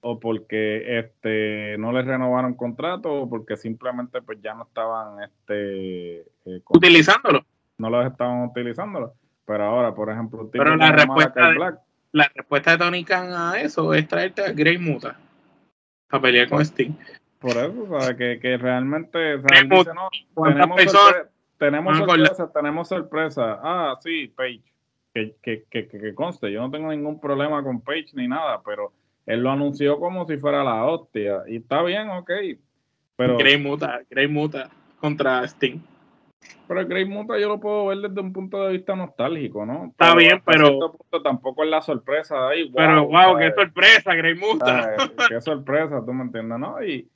o 0.00 0.20
porque 0.20 0.98
este 0.98 1.76
no 1.78 1.90
les 1.92 2.04
renovaron 2.04 2.54
contrato 2.54 3.12
o 3.12 3.28
porque 3.28 3.56
simplemente 3.56 4.20
pues 4.20 4.38
ya 4.42 4.54
no 4.54 4.64
estaban 4.64 5.22
este 5.22 6.20
eh, 6.44 6.62
utilizándolo. 6.68 7.44
No 7.78 7.90
los 7.90 8.06
estaban 8.06 8.44
utilizando. 8.44 9.14
Pero 9.46 9.64
ahora, 9.64 9.94
por 9.94 10.10
ejemplo, 10.10 10.48
pero 10.50 10.76
la 10.76 10.92
respuesta 10.92 11.50
de, 11.50 11.74
la 12.12 12.30
respuesta 12.34 12.72
de 12.72 12.78
Tony 12.78 13.04
Khan 13.04 13.32
a 13.32 13.60
eso 13.60 13.92
es 13.94 14.06
traerte 14.06 14.42
a 14.42 14.52
Grey 14.52 14.78
Muta 14.78 15.18
a 16.10 16.20
pelear 16.20 16.48
con 16.48 16.60
Sting. 16.62 16.92
Por 17.38 17.52
eso, 17.52 17.86
¿sabes? 17.88 18.16
Que, 18.16 18.38
que 18.40 18.56
realmente 18.56 19.38
tenemos, 19.38 19.84
sorpresa, 20.34 21.30
tenemos 21.58 21.98
sorpresa, 21.98 22.52
tenemos 22.52 22.88
sorpresa. 22.88 23.60
Ah, 23.62 23.98
sí, 24.00 24.28
Page. 24.28 24.73
Que, 25.14 25.36
que, 25.40 25.64
que, 25.70 25.86
que, 25.86 26.14
conste, 26.14 26.50
yo 26.50 26.60
no 26.60 26.70
tengo 26.70 26.90
ningún 26.90 27.20
problema 27.20 27.62
con 27.62 27.80
Page 27.80 28.08
ni 28.14 28.26
nada, 28.26 28.60
pero 28.64 28.92
él 29.26 29.40
lo 29.40 29.50
anunció 29.50 29.98
como 30.00 30.26
si 30.26 30.36
fuera 30.38 30.64
la 30.64 30.84
hostia. 30.84 31.44
Y 31.46 31.56
está 31.56 31.82
bien, 31.82 32.10
ok. 32.10 32.30
Pero, 33.16 33.38
Grey 33.38 33.58
Muta, 33.58 34.02
Grey 34.10 34.26
Muta 34.26 34.68
contra 34.98 35.44
Sting. 35.44 35.78
Pero 36.66 36.86
Grey 36.86 37.04
Muta 37.04 37.38
yo 37.38 37.48
lo 37.48 37.60
puedo 37.60 37.86
ver 37.86 37.98
desde 37.98 38.20
un 38.20 38.32
punto 38.32 38.64
de 38.64 38.72
vista 38.72 38.96
nostálgico, 38.96 39.64
¿no? 39.64 39.86
Está 39.86 40.14
bien, 40.14 40.42
pero. 40.44 40.96
tampoco 41.22 41.64
es 41.64 41.70
la 41.70 41.82
sorpresa 41.82 42.48
ahí. 42.48 42.70
pero, 42.74 43.06
wow, 43.06 43.38
qué 43.38 43.52
sorpresa, 43.52 44.14
Grey 44.14 44.34
Muta. 44.34 44.96
Qué 45.28 45.40
sorpresa, 45.40 46.02
tú 46.04 46.12
me 46.12 46.24
entiendes, 46.24 46.58
¿no? 46.58 46.82
Y, 46.82 47.08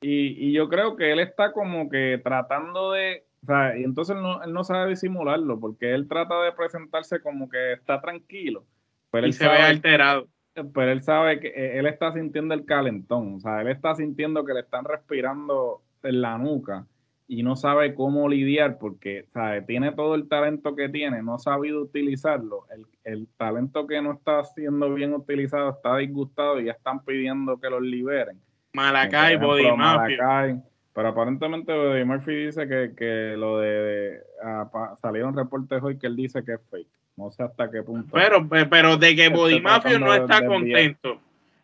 y, 0.00 0.48
y, 0.48 0.52
yo 0.52 0.68
creo 0.68 0.96
que 0.96 1.12
él 1.12 1.20
está 1.20 1.52
como 1.52 1.88
que 1.88 2.20
tratando 2.22 2.92
de. 2.92 3.24
Sea, 3.48 3.78
y 3.78 3.82
entonces 3.82 4.14
no, 4.14 4.42
él 4.42 4.52
no 4.52 4.62
sabe 4.62 4.90
disimularlo, 4.90 5.58
porque 5.58 5.94
él 5.94 6.06
trata 6.06 6.42
de 6.42 6.52
presentarse 6.52 7.22
como 7.22 7.48
que 7.48 7.72
está 7.72 7.98
tranquilo. 7.98 8.66
Pero 9.10 9.26
y 9.26 9.30
él 9.30 9.34
se 9.34 9.48
ve 9.48 9.56
alterado. 9.56 10.28
Pero 10.52 10.92
él 10.92 11.02
sabe 11.02 11.40
que 11.40 11.48
eh, 11.48 11.78
él 11.78 11.86
está 11.86 12.12
sintiendo 12.12 12.52
el 12.52 12.66
calentón, 12.66 13.36
o 13.36 13.40
sea, 13.40 13.62
él 13.62 13.68
está 13.68 13.94
sintiendo 13.94 14.44
que 14.44 14.52
le 14.52 14.60
están 14.60 14.84
respirando 14.84 15.80
en 16.02 16.20
la 16.20 16.36
nuca 16.36 16.84
y 17.26 17.42
no 17.42 17.56
sabe 17.56 17.94
cómo 17.94 18.28
lidiar 18.28 18.76
porque 18.78 19.24
sabe, 19.32 19.62
tiene 19.62 19.92
todo 19.92 20.14
el 20.14 20.28
talento 20.28 20.76
que 20.76 20.90
tiene, 20.90 21.22
no 21.22 21.36
ha 21.36 21.38
sabido 21.38 21.80
utilizarlo. 21.80 22.66
El, 23.04 23.28
talento 23.38 23.86
que 23.86 24.02
no 24.02 24.12
está 24.12 24.44
siendo 24.44 24.92
bien 24.92 25.14
utilizado 25.14 25.70
está 25.70 25.96
disgustado 25.96 26.60
y 26.60 26.66
ya 26.66 26.72
están 26.72 27.02
pidiendo 27.02 27.58
que 27.58 27.70
los 27.70 27.80
liberen. 27.80 28.38
Malacay, 28.74 29.36
Body 29.36 29.70
Murphy. 29.70 30.60
Pero 30.98 31.10
aparentemente 31.10 32.04
Murphy 32.04 32.46
dice 32.46 32.66
que, 32.66 33.34
lo 33.38 33.60
de, 33.60 34.20
ah, 34.42 34.96
salieron 35.00 35.36
reportes 35.36 35.80
hoy 35.80 35.96
que 35.96 36.08
él 36.08 36.16
dice 36.16 36.42
que 36.44 36.54
es 36.54 36.60
fake. 36.72 36.88
No 37.14 37.30
sé 37.30 37.44
hasta 37.44 37.70
qué 37.70 37.84
punto. 37.84 38.08
Pero, 38.12 38.48
pero 38.68 38.96
de 38.96 39.14
que 39.14 39.28
Body 39.28 39.60
Mafia 39.60 39.96
no 40.00 40.12
está 40.12 40.44
contento, 40.44 41.20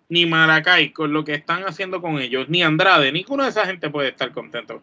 ni 0.08 0.24
Maracay 0.24 0.92
con 0.92 1.12
lo 1.12 1.24
que 1.24 1.34
están 1.34 1.64
haciendo 1.64 2.00
con 2.00 2.20
ellos, 2.20 2.48
ni 2.48 2.62
Andrade, 2.62 3.10
ninguno 3.10 3.42
de 3.42 3.48
esa 3.48 3.66
gente 3.66 3.90
puede 3.90 4.10
estar 4.10 4.30
contento. 4.30 4.82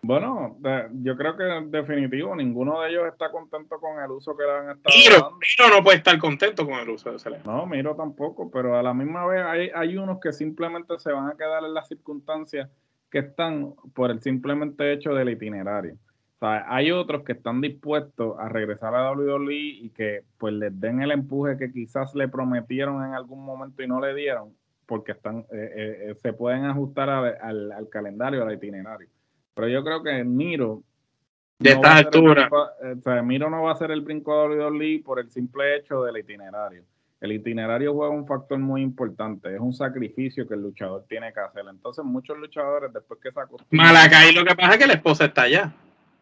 Bueno, 0.00 0.56
yo 1.02 1.14
creo 1.14 1.36
que 1.36 1.46
en 1.46 1.70
definitivo 1.70 2.34
ninguno 2.34 2.80
de 2.80 2.92
ellos 2.92 3.08
está 3.08 3.30
contento 3.30 3.78
con 3.78 4.02
el 4.02 4.10
uso 4.10 4.34
que 4.34 4.44
le 4.44 4.52
han 4.52 4.70
estado 4.70 4.96
Miro, 4.96 5.16
dando. 5.16 5.36
Miro 5.36 5.76
no 5.76 5.84
puede 5.84 5.98
estar 5.98 6.18
contento 6.18 6.64
con 6.64 6.76
el 6.76 6.88
uso 6.88 7.10
de 7.10 7.16
ese 7.16 7.28
No, 7.44 7.66
Miro 7.66 7.94
tampoco, 7.94 8.50
pero 8.50 8.74
a 8.74 8.82
la 8.82 8.94
misma 8.94 9.26
vez 9.26 9.44
hay, 9.44 9.70
hay 9.74 9.98
unos 9.98 10.18
que 10.18 10.32
simplemente 10.32 10.98
se 10.98 11.12
van 11.12 11.28
a 11.28 11.36
quedar 11.36 11.62
en 11.62 11.74
las 11.74 11.88
circunstancias 11.88 12.70
que 13.12 13.18
están 13.18 13.74
por 13.94 14.10
el 14.10 14.20
simplemente 14.20 14.90
hecho 14.92 15.14
del 15.14 15.28
itinerario. 15.28 15.94
O 15.94 16.38
sea, 16.40 16.64
hay 16.66 16.90
otros 16.90 17.22
que 17.22 17.32
están 17.32 17.60
dispuestos 17.60 18.36
a 18.40 18.48
regresar 18.48 18.94
a 18.94 19.12
WWE 19.12 19.54
y 19.54 19.90
que 19.90 20.24
pues 20.38 20.54
les 20.54 20.80
den 20.80 21.02
el 21.02 21.12
empuje 21.12 21.56
que 21.56 21.70
quizás 21.70 22.14
le 22.16 22.26
prometieron 22.26 23.04
en 23.04 23.14
algún 23.14 23.44
momento 23.44 23.82
y 23.82 23.86
no 23.86 24.00
le 24.00 24.14
dieron, 24.14 24.56
porque 24.86 25.12
están 25.12 25.40
eh, 25.40 25.44
eh, 25.52 25.98
eh, 26.10 26.14
se 26.20 26.32
pueden 26.32 26.64
ajustar 26.64 27.10
al, 27.10 27.70
al 27.70 27.88
calendario, 27.90 28.42
al 28.42 28.54
itinerario. 28.54 29.08
Pero 29.54 29.68
yo 29.68 29.84
creo 29.84 30.02
que 30.02 30.24
Miro. 30.24 30.82
De 31.58 31.70
esta 31.70 31.98
altura. 31.98 32.48
Eh, 32.82 32.96
o 32.98 33.02
sea, 33.02 33.22
Miro 33.22 33.48
no 33.50 33.62
va 33.62 33.72
a 33.72 33.76
ser 33.76 33.90
el 33.90 34.00
brinco 34.00 34.48
de 34.48 34.58
WWE 34.58 35.02
por 35.04 35.20
el 35.20 35.30
simple 35.30 35.76
hecho 35.76 36.02
del 36.02 36.16
itinerario. 36.16 36.82
El 37.22 37.30
itinerario 37.30 37.94
juega 37.94 38.12
un 38.12 38.26
factor 38.26 38.58
muy 38.58 38.82
importante. 38.82 39.54
Es 39.54 39.60
un 39.60 39.72
sacrificio 39.72 40.46
que 40.48 40.54
el 40.54 40.60
luchador 40.60 41.06
tiene 41.08 41.32
que 41.32 41.38
hacer. 41.38 41.64
Entonces, 41.70 42.04
muchos 42.04 42.36
luchadores, 42.36 42.92
después 42.92 43.20
que 43.22 43.30
se 43.30 43.38
acostumbran. 43.38 43.92
Malacay, 43.92 44.34
lo 44.34 44.44
que 44.44 44.56
pasa 44.56 44.72
es 44.72 44.78
que 44.78 44.86
la 44.88 44.94
esposa 44.94 45.26
está 45.26 45.42
allá. 45.42 45.72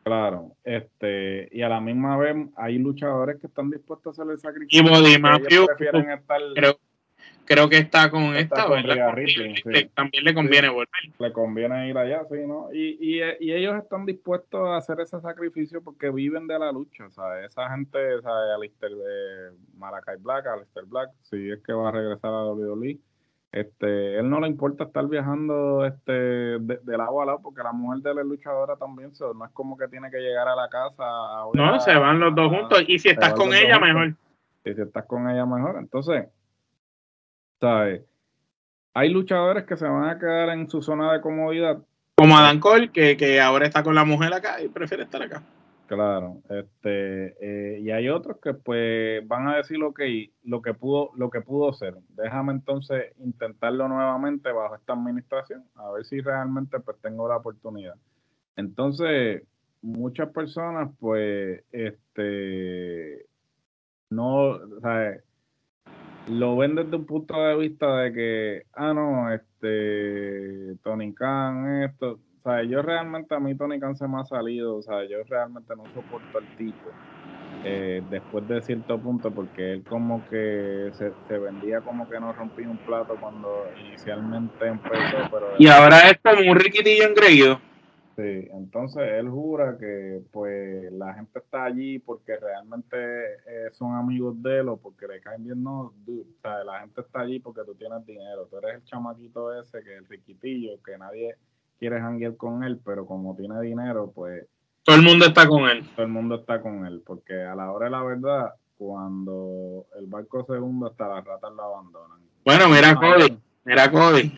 Claro, 0.03 0.57
este, 0.63 1.49
y 1.53 1.63
a 1.63 1.71
la 1.71 1.81
misma 1.81 2.19
vez 2.19 2.37
hay 2.55 2.77
luchadores 2.79 3.41
que 3.41 3.47
están 3.47 3.71
dispuestos 3.71 4.19
a 4.19 4.23
hacer 4.23 4.33
el 4.33 4.39
sacrificio. 4.39 4.83
Y 4.83 4.87
Body 4.87 5.19
creo 7.51 7.69
que 7.69 7.79
está 7.79 8.09
con 8.13 8.37
esta, 8.37 8.65
También 9.95 10.25
le 10.25 10.35
conviene 10.35 10.69
volver. 10.69 10.89
Le 11.19 11.33
conviene 11.33 11.89
ir 11.89 11.99
allá, 11.99 12.25
sí, 12.31 12.47
¿no? 12.47 12.69
Y, 12.73 12.97
y, 13.01 13.21
y, 13.41 13.53
ellos 13.53 13.75
están 13.77 14.07
dispuestos 14.07 14.69
a 14.69 14.77
hacer 14.77 15.01
ese 15.01 15.21
sacrificio 15.21 15.83
porque 15.83 16.11
viven 16.11 16.47
de 16.47 16.57
la 16.61 16.71
lucha, 16.71 17.11
¿sabes? 17.11 17.51
Esa 17.51 17.69
gente, 17.71 17.99
¿sabes? 18.23 18.55
Alistair 18.55 18.93
de 18.93 19.51
Maracay 19.77 20.19
Black, 20.19 20.47
Alistair 20.47 20.87
Black, 20.87 21.11
si 21.23 21.51
es 21.51 21.61
que 21.65 21.73
va 21.73 21.89
a 21.89 21.93
regresar 21.93 22.33
a 22.33 22.45
WWE, 22.45 23.01
este, 23.51 24.21
él 24.21 24.31
no 24.31 24.39
le 24.39 24.47
importa 24.47 24.85
estar 24.85 25.09
viajando 25.09 25.85
este 25.85 26.13
de, 26.13 26.95
agua 27.01 27.25
al 27.25 27.27
lado 27.27 27.41
porque 27.43 27.65
la 27.65 27.73
mujer 27.73 28.01
de 28.01 28.15
la 28.15 28.23
luchadora 28.23 28.77
también 28.77 29.11
no 29.35 29.45
es 29.45 29.51
como 29.51 29.77
que 29.77 29.89
tiene 29.89 30.09
que 30.09 30.19
llegar 30.19 30.47
a 30.47 30.55
la 30.55 30.69
casa 30.69 31.05
no 31.53 31.81
se 31.81 31.97
van 31.97 32.21
los 32.21 32.33
dos 32.33 32.49
juntos 32.49 32.85
y 32.87 33.01
si 33.01 33.09
estás 33.09 33.35
con 33.35 33.53
ella 33.53 33.81
mejor 33.81 34.15
y 34.65 34.73
si 34.73 34.81
estás 34.81 35.05
con 35.07 35.29
ella 35.29 35.47
mejor 35.47 35.79
entonces 35.81 36.29
¿sabes? 37.61 38.03
Hay 38.95 39.11
luchadores 39.11 39.65
que 39.65 39.77
se 39.77 39.87
van 39.87 40.09
a 40.09 40.19
quedar 40.19 40.49
en 40.51 40.69
su 40.69 40.83
zona 40.83 41.13
de 41.13 41.21
comodidad. 41.21 41.79
Como 42.17 42.37
Adam 42.37 42.59
Cole, 42.59 42.91
que, 42.91 43.41
ahora 43.41 43.67
está 43.67 43.83
con 43.83 43.95
la 43.95 44.05
mujer 44.05 44.33
acá 44.35 44.61
y 44.63 44.69
prefiere 44.69 45.05
estar 45.05 45.23
acá. 45.23 45.43
Claro, 45.87 46.41
este, 46.49 47.35
eh, 47.41 47.81
y 47.81 47.91
hay 47.91 48.09
otros 48.09 48.39
que 48.41 48.55
pues 48.55 49.27
van 49.27 49.49
a 49.49 49.57
decir 49.57 49.77
lo 49.77 49.93
que 49.93 50.31
lo 50.45 50.63
que 50.63 50.73
pudo, 50.73 51.11
lo 51.17 51.31
que 51.31 51.41
pudo 51.41 51.73
ser. 51.73 51.97
Déjame 52.11 52.53
entonces 52.53 53.13
intentarlo 53.19 53.89
nuevamente 53.89 54.53
bajo 54.53 54.77
esta 54.77 54.93
administración, 54.93 55.65
a 55.75 55.91
ver 55.91 56.05
si 56.05 56.21
realmente 56.21 56.79
pues 56.79 56.97
tengo 57.01 57.29
la 57.29 57.39
oportunidad. 57.39 57.97
Entonces, 58.55 59.43
muchas 59.83 60.29
personas 60.31 60.91
pues, 61.01 61.65
este, 61.73 63.27
no, 64.11 64.61
¿sabes? 64.83 65.25
Lo 66.29 66.57
ven 66.57 66.75
desde 66.75 66.97
un 66.97 67.07
punto 67.07 67.41
de 67.43 67.57
vista 67.57 67.97
de 67.97 68.13
que, 68.13 68.63
ah, 68.75 68.93
no, 68.93 69.33
este, 69.33 70.77
Tony 70.83 71.13
Khan, 71.15 71.83
esto. 71.83 72.19
O 72.43 72.43
sea, 72.43 72.63
yo 72.63 72.81
realmente, 72.81 73.35
a 73.35 73.41
mí 73.41 73.55
Tony 73.55 73.79
Khan 73.79 73.97
se 73.97 74.09
me 74.09 74.21
ha 74.21 74.25
salido, 74.25 74.77
o 74.77 74.83
sea, 74.83 75.05
yo 75.05 75.19
realmente 75.29 75.75
no 75.77 75.85
soporto 75.95 76.39
al 76.39 76.57
tipo. 76.57 76.91
Eh, 77.63 78.03
después 78.09 78.49
de 78.49 78.63
cierto 78.63 78.99
punto, 78.99 79.31
porque 79.31 79.73
él 79.73 79.85
como 79.87 80.27
que 80.31 80.91
se, 80.93 81.13
se, 81.29 81.39
vendía 81.39 81.83
como 81.83 82.09
que 82.09 82.19
no 82.19 82.33
rompía 82.33 82.67
un 82.67 82.79
plato 82.79 83.17
cuando 83.21 83.67
inicialmente 83.79 84.67
empezó. 84.67 85.29
Pero 85.31 85.47
y 85.59 85.67
ahora 85.67 86.09
es 86.09 86.19
como 86.23 86.51
un 86.51 86.59
riquitillo 86.59 87.05
engreído. 87.05 87.61
Sí, 88.21 88.49
entonces 88.53 89.03
él 89.15 89.31
jura 89.31 89.79
que 89.79 90.21
pues 90.31 90.93
la 90.93 91.15
gente 91.15 91.39
está 91.39 91.65
allí 91.65 91.99
porque 91.99 92.37
realmente 92.37 92.97
eh, 93.47 93.71
son 93.73 93.95
amigos 93.95 94.43
de 94.43 94.59
él 94.59 94.69
o 94.69 94.77
porque 94.77 95.07
le 95.07 95.23
caen 95.23 95.45
bien, 95.45 95.63
no, 95.63 95.81
o 95.81 95.95
sea, 96.43 96.63
la 96.65 96.81
gente 96.81 97.01
está 97.01 97.21
allí 97.21 97.39
porque 97.39 97.63
tú 97.65 97.75
tienes 97.77 98.05
dinero, 98.05 98.47
tú 98.51 98.59
eres 98.59 98.75
el 98.75 98.85
chamaquito 98.85 99.59
ese 99.59 99.83
que 99.83 99.95
es 99.95 99.99
el 100.01 100.07
riquitillo, 100.07 100.83
que 100.83 100.99
nadie 100.99 101.37
quiere 101.79 101.99
janguear 101.99 102.37
con 102.37 102.63
él, 102.63 102.79
pero 102.85 103.07
como 103.07 103.35
tiene 103.37 103.59
dinero, 103.63 104.13
pues... 104.15 104.45
Todo 104.83 104.97
el 104.97 105.03
mundo 105.03 105.25
está 105.25 105.49
con 105.49 105.63
él. 105.71 105.89
Todo 105.95 106.05
el 106.05 106.13
mundo 106.13 106.35
está 106.35 106.61
con 106.61 106.85
él, 106.85 107.03
porque 107.07 107.43
a 107.43 107.55
la 107.55 107.71
hora 107.73 107.87
de 107.87 107.91
la 107.93 108.03
verdad, 108.03 108.55
cuando 108.77 109.87
el 109.99 110.07
barco 110.07 110.45
se 110.45 110.59
hunde, 110.59 110.89
hasta 110.89 111.09
las 111.09 111.25
ratas 111.25 111.53
lo 111.55 111.63
abandonan. 111.63 112.19
Bueno, 112.45 112.69
mira 112.69 112.95
Cody, 112.97 113.39
mira 113.65 113.91
Cody 113.91 114.31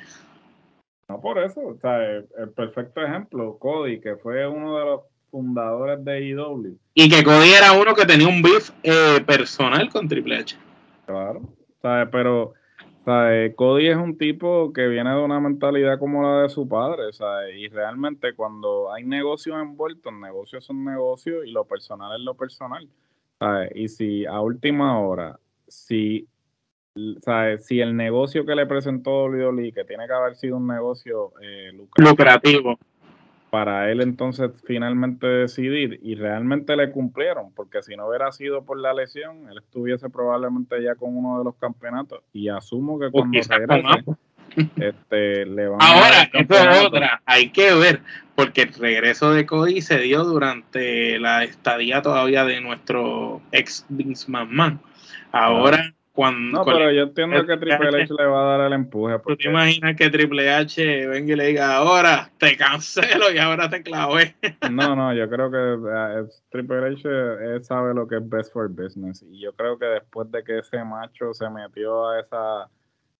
no 1.12 1.20
por 1.20 1.38
eso, 1.38 1.60
o 1.60 1.76
sea, 1.76 2.02
el, 2.04 2.50
perfecto 2.56 3.02
ejemplo, 3.02 3.58
Cody, 3.58 4.00
que 4.00 4.16
fue 4.16 4.46
uno 4.48 4.78
de 4.78 4.84
los 4.84 5.00
fundadores 5.30 6.02
de 6.04 6.24
IW. 6.26 6.78
Y 6.94 7.10
que 7.10 7.22
Cody 7.22 7.50
era 7.50 7.72
uno 7.72 7.94
que 7.94 8.06
tenía 8.06 8.28
un 8.28 8.40
beef 8.40 8.70
eh, 8.82 9.20
personal 9.26 9.90
con 9.90 10.08
Triple 10.08 10.38
H. 10.38 10.56
Claro, 11.04 11.42
¿sabes? 11.82 12.08
pero 12.10 12.54
¿sabes? 13.04 13.54
Cody 13.56 13.88
es 13.88 13.96
un 13.96 14.16
tipo 14.16 14.72
que 14.72 14.88
viene 14.88 15.10
de 15.10 15.22
una 15.22 15.38
mentalidad 15.38 15.98
como 15.98 16.22
la 16.22 16.42
de 16.42 16.48
su 16.48 16.66
padre, 16.66 17.12
¿sabes? 17.12 17.56
y 17.56 17.68
realmente 17.68 18.34
cuando 18.34 18.90
hay 18.90 19.04
negocios 19.04 19.60
envueltos, 19.60 20.14
negocios 20.14 20.64
son 20.64 20.82
negocios 20.82 21.44
y 21.44 21.50
lo 21.50 21.66
personal 21.66 22.18
es 22.18 22.24
lo 22.24 22.34
personal. 22.34 22.88
¿sabes? 23.38 23.70
Y 23.74 23.88
si 23.88 24.24
a 24.24 24.40
última 24.40 24.98
hora, 24.98 25.38
si 25.68 26.26
si 27.60 27.80
el 27.80 27.96
negocio 27.96 28.44
que 28.44 28.54
le 28.54 28.66
presentó 28.66 29.24
WWE, 29.24 29.72
que 29.72 29.84
tiene 29.84 30.06
que 30.06 30.12
haber 30.12 30.36
sido 30.36 30.56
un 30.56 30.66
negocio 30.66 31.32
eh, 31.40 31.72
lucrativo, 31.96 32.78
para 33.52 33.90
él 33.90 34.00
entonces 34.00 34.50
finalmente 34.64 35.26
decidir 35.26 36.00
y 36.02 36.14
realmente 36.14 36.74
le 36.74 36.90
cumplieron, 36.90 37.52
porque 37.54 37.82
si 37.82 37.94
no 37.96 38.08
hubiera 38.08 38.32
sido 38.32 38.64
por 38.64 38.78
la 38.78 38.94
lesión, 38.94 39.46
él 39.50 39.58
estuviese 39.58 40.08
probablemente 40.08 40.82
ya 40.82 40.94
con 40.94 41.14
uno 41.14 41.38
de 41.38 41.44
los 41.44 41.56
campeonatos 41.56 42.22
y 42.32 42.48
asumo 42.48 42.98
que 42.98 43.10
cuando 43.10 43.38
regrese 43.46 44.04
este, 44.76 45.44
le 45.44 45.68
van 45.68 45.82
Ahora, 45.82 46.30
esto 46.32 46.54
es 46.54 46.86
otra, 46.86 47.22
hay 47.26 47.50
que 47.50 47.74
ver, 47.74 48.00
porque 48.34 48.62
el 48.62 48.72
regreso 48.72 49.32
de 49.32 49.44
Cody 49.44 49.82
se 49.82 49.98
dio 49.98 50.24
durante 50.24 51.18
la 51.18 51.44
estadía 51.44 52.00
todavía 52.00 52.46
de 52.46 52.62
nuestro 52.62 53.42
ex 53.52 53.84
Vince 53.90 54.30
McMahon. 54.30 54.80
Ahora, 55.30 55.94
cuando. 56.12 56.58
No, 56.58 56.64
pero 56.64 56.90
yo 56.90 57.04
entiendo 57.04 57.44
que 57.46 57.56
Triple 57.56 58.02
H, 58.02 58.14
le 58.16 58.26
va 58.26 58.42
a 58.42 58.58
dar 58.58 58.66
el 58.66 58.72
empuje. 58.74 59.18
¿Tú 59.26 59.36
te 59.36 59.48
imaginas 59.48 59.96
que 59.96 60.10
Triple 60.10 60.50
H 60.50 61.06
venga 61.08 61.32
y 61.32 61.36
le 61.36 61.46
diga, 61.46 61.76
ahora 61.76 62.30
te 62.38 62.56
cancelo 62.56 63.32
y 63.32 63.38
ahora 63.38 63.68
te 63.68 63.82
clavé? 63.82 64.36
No, 64.70 64.94
no, 64.94 65.12
yo 65.14 65.28
creo 65.28 65.50
que 65.50 65.58
eh, 65.58 66.24
Triple 66.50 66.86
H 66.86 67.64
sabe 67.64 67.94
lo 67.94 68.06
que 68.06 68.16
es 68.16 68.28
best 68.28 68.52
for 68.52 68.68
business. 68.68 69.22
Y 69.22 69.40
yo 69.40 69.52
creo 69.54 69.78
que 69.78 69.86
después 69.86 70.30
de 70.30 70.44
que 70.44 70.58
ese 70.58 70.84
macho 70.84 71.32
se 71.34 71.48
metió 71.50 72.08
a 72.08 72.20
esa 72.20 72.68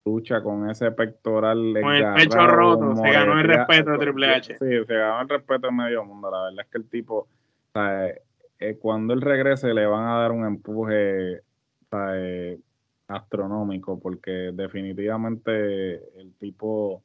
lucha 0.05 0.43
con 0.43 0.71
ese 0.71 0.91
pectoral. 0.91 1.75
Con 1.81 1.95
el 1.95 2.15
pecho 2.15 2.47
roto, 2.47 2.97
se 2.97 3.11
ganó 3.11 3.39
el 3.39 3.47
respeto 3.47 3.93
de 3.93 3.99
Triple 3.99 4.27
H. 4.35 4.59
Sí, 4.59 4.85
se 4.87 4.95
ganó 4.95 5.23
el 5.23 5.29
respeto 5.29 5.69
de 5.69 5.73
medio 5.73 6.05
mundo. 6.05 6.31
La 6.31 6.45
verdad 6.45 6.61
es 6.65 6.71
que 6.71 6.79
el 6.79 6.89
tipo, 6.89 7.29
eh, 7.75 8.79
cuando 8.81 9.15
él 9.15 9.21
regrese, 9.21 9.73
le 9.73 9.87
van 9.87 10.07
a 10.07 10.19
dar 10.21 10.33
un 10.33 10.45
empuje 10.45 11.41
astronómico, 13.13 14.01
porque 14.01 14.51
definitivamente 14.53 16.21
el 16.21 16.35
tipo 16.39 17.03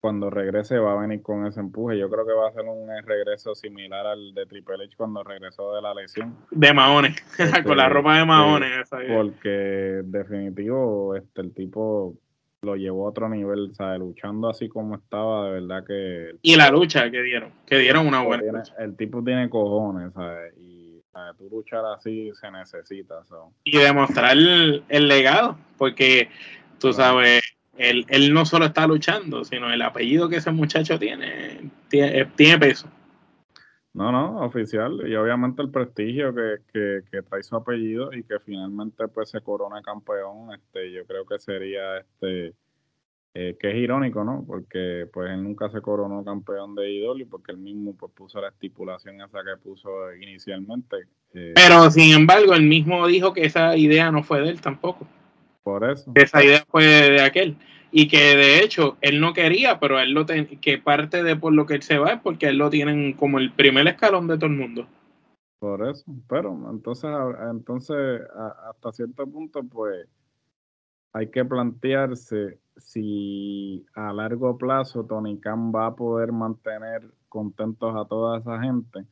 cuando 0.00 0.30
regrese 0.30 0.78
va 0.78 0.92
a 0.92 1.00
venir 1.00 1.22
con 1.22 1.46
ese 1.46 1.60
empuje. 1.60 1.98
Yo 1.98 2.08
creo 2.08 2.24
que 2.24 2.32
va 2.32 2.48
a 2.48 2.52
ser 2.52 2.64
un 2.64 2.88
regreso 3.04 3.54
similar 3.54 4.06
al 4.06 4.32
de 4.32 4.46
Triple 4.46 4.84
H 4.84 4.96
cuando 4.96 5.24
regresó 5.24 5.74
de 5.74 5.82
la 5.82 5.94
lesión. 5.94 6.36
De 6.50 6.72
Mahones, 6.72 7.16
con 7.64 7.76
la 7.76 7.88
ropa 7.88 8.18
de 8.18 8.24
Mahones. 8.24 8.88
porque 9.08 10.02
definitivo 10.04 11.16
este 11.16 11.40
el 11.40 11.52
tipo 11.52 12.16
lo 12.62 12.76
llevó 12.76 13.06
a 13.06 13.10
otro 13.10 13.28
nivel, 13.28 13.72
¿sabes? 13.74 14.00
Luchando 14.00 14.48
así 14.48 14.68
como 14.68 14.96
estaba, 14.96 15.46
de 15.46 15.60
verdad 15.60 15.84
que... 15.86 16.32
Y 16.42 16.56
la 16.56 16.70
lucha 16.70 17.08
que 17.10 17.22
dieron, 17.22 17.52
que 17.64 17.78
dieron 17.78 18.06
una 18.06 18.22
buena 18.22 18.64
El 18.78 18.96
tipo 18.96 19.22
tiene 19.22 19.48
cojones, 19.48 20.12
¿sabes? 20.12 20.54
Y 20.58 20.77
tú 21.36 21.48
luchar 21.50 21.84
así 21.86 22.32
se 22.34 22.50
necesita. 22.50 23.22
Y 23.64 23.78
demostrar 23.78 24.32
el, 24.32 24.82
el 24.88 25.08
legado, 25.08 25.58
porque 25.76 26.28
tú 26.78 26.92
sabes 26.92 27.42
él, 27.76 28.04
él, 28.08 28.34
no 28.34 28.44
solo 28.44 28.66
está 28.66 28.86
luchando, 28.86 29.44
sino 29.44 29.72
el 29.72 29.80
apellido 29.82 30.28
que 30.28 30.36
ese 30.36 30.50
muchacho 30.50 30.98
tiene, 30.98 31.70
tiene, 31.88 32.20
eh, 32.20 32.58
peso. 32.58 32.88
No, 33.94 34.12
no, 34.12 34.40
oficial. 34.40 35.08
Y 35.08 35.14
obviamente 35.14 35.62
el 35.62 35.70
prestigio 35.70 36.34
que, 36.34 37.02
que, 37.10 37.22
trae 37.22 37.42
su 37.42 37.56
apellido 37.56 38.12
y 38.12 38.24
que 38.24 38.38
finalmente 38.40 39.08
pues 39.08 39.30
se 39.30 39.40
corona 39.40 39.80
campeón, 39.82 40.52
este, 40.54 40.92
yo 40.92 41.06
creo 41.06 41.24
que 41.24 41.38
sería 41.38 41.98
este 41.98 42.54
eh, 43.34 43.56
que 43.60 43.70
es 43.70 43.76
irónico, 43.76 44.24
¿no? 44.24 44.44
Porque 44.46 45.06
pues 45.12 45.30
él 45.30 45.42
nunca 45.42 45.70
se 45.70 45.80
coronó 45.80 46.24
campeón 46.24 46.74
de 46.74 46.90
y 46.90 47.24
porque 47.24 47.52
él 47.52 47.58
mismo 47.58 47.94
pues 47.94 48.10
puso 48.12 48.40
la 48.40 48.48
estipulación 48.48 49.20
esa 49.20 49.44
que 49.44 49.56
puso 49.62 50.12
inicialmente. 50.14 50.96
Eh, 51.34 51.52
Pero 51.54 51.90
sin 51.90 52.14
embargo, 52.14 52.54
él 52.54 52.62
mismo 52.62 53.06
dijo 53.06 53.32
que 53.32 53.44
esa 53.44 53.76
idea 53.76 54.10
no 54.10 54.22
fue 54.22 54.40
de 54.40 54.48
él 54.48 54.60
tampoco. 54.60 55.06
Por 55.62 55.88
eso. 55.88 56.10
Esa 56.14 56.42
idea 56.42 56.64
fue 56.68 56.84
de 56.84 57.20
aquel. 57.20 57.56
Y 57.90 58.08
que 58.08 58.36
de 58.36 58.60
hecho 58.60 58.96
él 59.00 59.20
no 59.20 59.32
quería, 59.32 59.78
pero 59.78 60.00
él 60.00 60.12
lo 60.12 60.26
ten, 60.26 60.46
que 60.60 60.78
parte 60.78 61.22
de 61.22 61.36
por 61.36 61.52
lo 61.52 61.66
que 61.66 61.74
él 61.74 61.82
se 61.82 61.98
va 61.98 62.14
es 62.14 62.20
porque 62.20 62.48
él 62.48 62.58
lo 62.58 62.70
tienen 62.70 63.12
como 63.12 63.38
el 63.38 63.52
primer 63.52 63.86
escalón 63.86 64.26
de 64.26 64.36
todo 64.36 64.46
el 64.46 64.56
mundo. 64.56 64.86
Por 65.58 65.88
eso, 65.88 66.04
pero 66.28 66.56
entonces, 66.70 67.10
entonces 67.50 68.22
hasta 68.68 68.92
cierto 68.92 69.26
punto, 69.26 69.62
pues 69.64 70.06
hay 71.12 71.30
que 71.30 71.44
plantearse 71.44 72.58
si 72.80 73.86
a 73.94 74.12
largo 74.12 74.56
plazo 74.58 75.04
Tony 75.04 75.38
Khan 75.38 75.72
va 75.72 75.86
a 75.86 75.94
poder 75.94 76.32
mantener 76.32 77.02
contentos 77.28 77.94
a 77.96 78.06
toda 78.06 78.38
esa 78.38 78.60
gente 78.60 79.06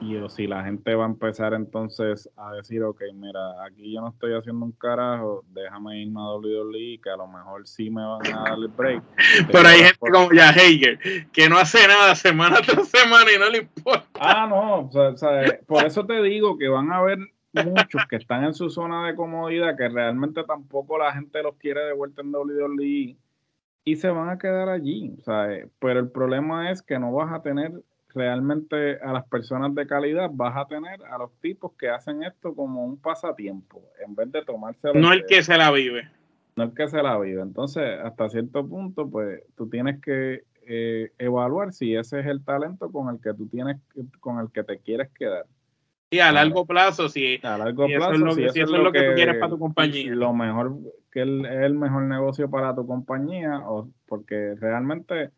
y 0.00 0.16
o 0.16 0.28
si 0.28 0.46
la 0.46 0.64
gente 0.64 0.94
va 0.94 1.04
a 1.04 1.08
empezar 1.08 1.54
entonces 1.54 2.28
a 2.36 2.52
decir, 2.52 2.82
ok, 2.82 3.02
mira, 3.14 3.64
aquí 3.64 3.92
yo 3.92 4.00
no 4.00 4.08
estoy 4.10 4.34
haciendo 4.34 4.64
un 4.64 4.72
carajo, 4.72 5.44
déjame 5.48 6.02
irme 6.02 6.20
a 6.20 6.36
WWE, 6.36 7.00
que 7.02 7.10
a 7.10 7.16
lo 7.16 7.26
mejor 7.26 7.66
sí 7.66 7.90
me 7.90 8.04
van 8.04 8.26
a 8.26 8.42
dar 8.42 8.58
el 8.58 8.68
break. 8.68 9.02
Pero 9.52 9.68
hay 9.68 9.78
gente 9.78 9.98
como 9.98 10.32
ya 10.32 10.50
Hager, 10.50 10.98
que 11.32 11.48
no 11.48 11.58
hace 11.58 11.86
nada 11.86 12.14
semana 12.14 12.60
tras 12.66 12.88
semana 12.88 13.30
y 13.34 13.38
no 13.38 13.50
le 13.50 13.58
importa. 13.58 14.06
Ah, 14.20 14.46
no, 14.48 14.88
o 14.88 15.16
sea, 15.16 15.42
por 15.66 15.84
eso 15.84 16.06
te 16.06 16.22
digo 16.22 16.56
que 16.58 16.68
van 16.68 16.90
a 16.92 16.98
haber 16.98 17.18
muchos 17.52 18.06
que 18.06 18.16
están 18.16 18.44
en 18.44 18.54
su 18.54 18.70
zona 18.70 19.06
de 19.06 19.14
comodidad, 19.14 19.76
que 19.76 19.88
realmente 19.88 20.44
tampoco 20.44 20.98
la 20.98 21.12
gente 21.12 21.42
los 21.42 21.56
quiere 21.56 21.80
de 21.80 21.92
vuelta 21.92 22.22
en 22.22 22.34
WWE 22.34 23.16
y 23.84 23.96
se 23.96 24.08
van 24.10 24.28
a 24.28 24.38
quedar 24.38 24.68
allí. 24.68 25.14
O 25.18 25.22
sea, 25.22 25.48
pero 25.78 26.00
el 26.00 26.10
problema 26.10 26.70
es 26.70 26.82
que 26.82 26.98
no 26.98 27.12
vas 27.12 27.32
a 27.32 27.42
tener 27.42 27.72
realmente 28.14 28.98
a 29.00 29.12
las 29.12 29.24
personas 29.26 29.74
de 29.74 29.86
calidad, 29.86 30.30
vas 30.32 30.56
a 30.56 30.66
tener 30.66 31.02
a 31.04 31.18
los 31.18 31.32
tipos 31.40 31.72
que 31.72 31.88
hacen 31.88 32.22
esto 32.22 32.54
como 32.54 32.84
un 32.84 32.98
pasatiempo, 32.98 33.82
en 34.04 34.14
vez 34.14 34.30
de 34.32 34.44
tomarse... 34.44 34.92
No 34.94 35.12
el 35.12 35.24
que 35.26 35.42
se 35.42 35.56
la 35.56 35.70
vive. 35.70 36.10
No 36.56 36.64
el 36.64 36.74
que 36.74 36.88
se 36.88 37.02
la 37.02 37.18
vive. 37.18 37.40
Entonces, 37.40 37.98
hasta 38.02 38.28
cierto 38.28 38.66
punto, 38.66 39.08
pues 39.08 39.42
tú 39.56 39.68
tienes 39.68 40.00
que 40.00 40.42
eh, 40.66 41.12
evaluar 41.18 41.72
si 41.72 41.94
ese 41.94 42.20
es 42.20 42.26
el 42.26 42.44
talento 42.44 42.90
con 42.90 43.08
el 43.14 43.20
que 43.22 43.32
tú 43.32 43.46
tienes, 43.46 43.78
con 44.20 44.38
el 44.38 44.50
que 44.50 44.64
te 44.64 44.78
quieres 44.80 45.10
quedar. 45.10 45.46
Y 46.10 46.20
a 46.20 46.32
largo 46.32 46.64
plazo, 46.64 47.08
si, 47.08 47.38
a 47.42 47.58
largo 47.58 47.86
plazo, 47.86 48.12
eso 48.12 48.48
es 48.48 48.70
lo, 48.70 48.92
que, 48.92 49.02
tú 49.02 49.14
quieres 49.14 49.36
para 49.36 49.50
tu 49.50 49.58
compañía. 49.58 50.14
Lo 50.14 50.32
mejor, 50.32 50.78
que 51.10 51.22
es 51.22 51.28
el 51.28 51.74
mejor 51.74 52.04
negocio 52.04 52.48
para 52.48 52.74
tu 52.74 52.86
compañía, 52.86 53.58
o 53.68 53.90
porque 54.06 54.54
realmente 54.54 55.30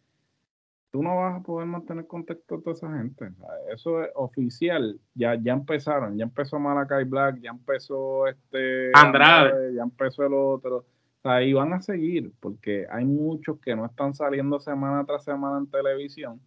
tú 0.93 1.03
no 1.03 1.17
vas 1.17 1.41
a 1.41 1.43
poder 1.43 1.67
mantener 1.67 2.07
contacto 2.07 2.45
con 2.47 2.63
toda 2.63 2.75
esa 2.75 2.97
gente. 2.97 3.31
Eso 3.73 4.03
es 4.03 4.11
oficial. 4.15 5.01
Ya, 5.15 5.35
ya 5.35 5.53
empezaron. 5.53 6.17
Ya 6.17 6.25
empezó 6.25 6.59
Malakai 6.61 7.05
Black, 7.05 7.41
ya 7.41 7.51
empezó 7.51 8.29
este 8.29 8.91
Andrade, 8.95 9.75
ya 9.75 9.83
empezó 9.83 10.25
el 10.25 10.35
otro. 10.35 10.85
Y 11.43 11.53
van 11.53 11.73
a 11.73 11.83
seguir, 11.83 12.33
porque 12.41 12.87
hay 12.91 13.05
muchos 13.05 13.59
que 13.61 13.77
no 13.77 13.85
están 13.85 14.15
saliendo 14.15 14.59
semana 14.59 15.05
tras 15.05 15.25
semana 15.25 15.59
en 15.59 15.67
televisión. 15.67 16.41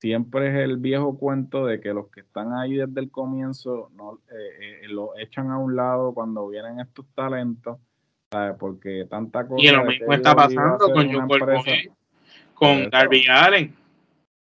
Siempre 0.00 0.48
es 0.48 0.54
el 0.64 0.76
viejo 0.76 1.18
cuento 1.18 1.66
de 1.66 1.80
que 1.80 1.92
los 1.92 2.08
que 2.10 2.20
están 2.20 2.52
ahí 2.52 2.76
desde 2.76 3.00
el 3.00 3.10
comienzo 3.10 3.90
no 3.96 4.20
eh, 4.30 4.82
eh, 4.82 4.88
lo 4.88 5.18
echan 5.18 5.50
a 5.50 5.58
un 5.58 5.74
lado 5.74 6.14
cuando 6.14 6.46
vienen 6.48 6.78
estos 6.78 7.04
talentos, 7.16 7.78
¿sabes? 8.30 8.56
porque 8.60 9.06
tanta 9.10 9.46
cosa. 9.48 9.60
Y 9.60 9.70
lo 9.70 9.84
mismo 9.84 10.12
está 10.12 10.36
pasando 10.36 10.92
con 10.92 11.12
John 11.12 11.28
con 12.54 12.90
Darby 12.90 13.26
Allen. 13.28 13.74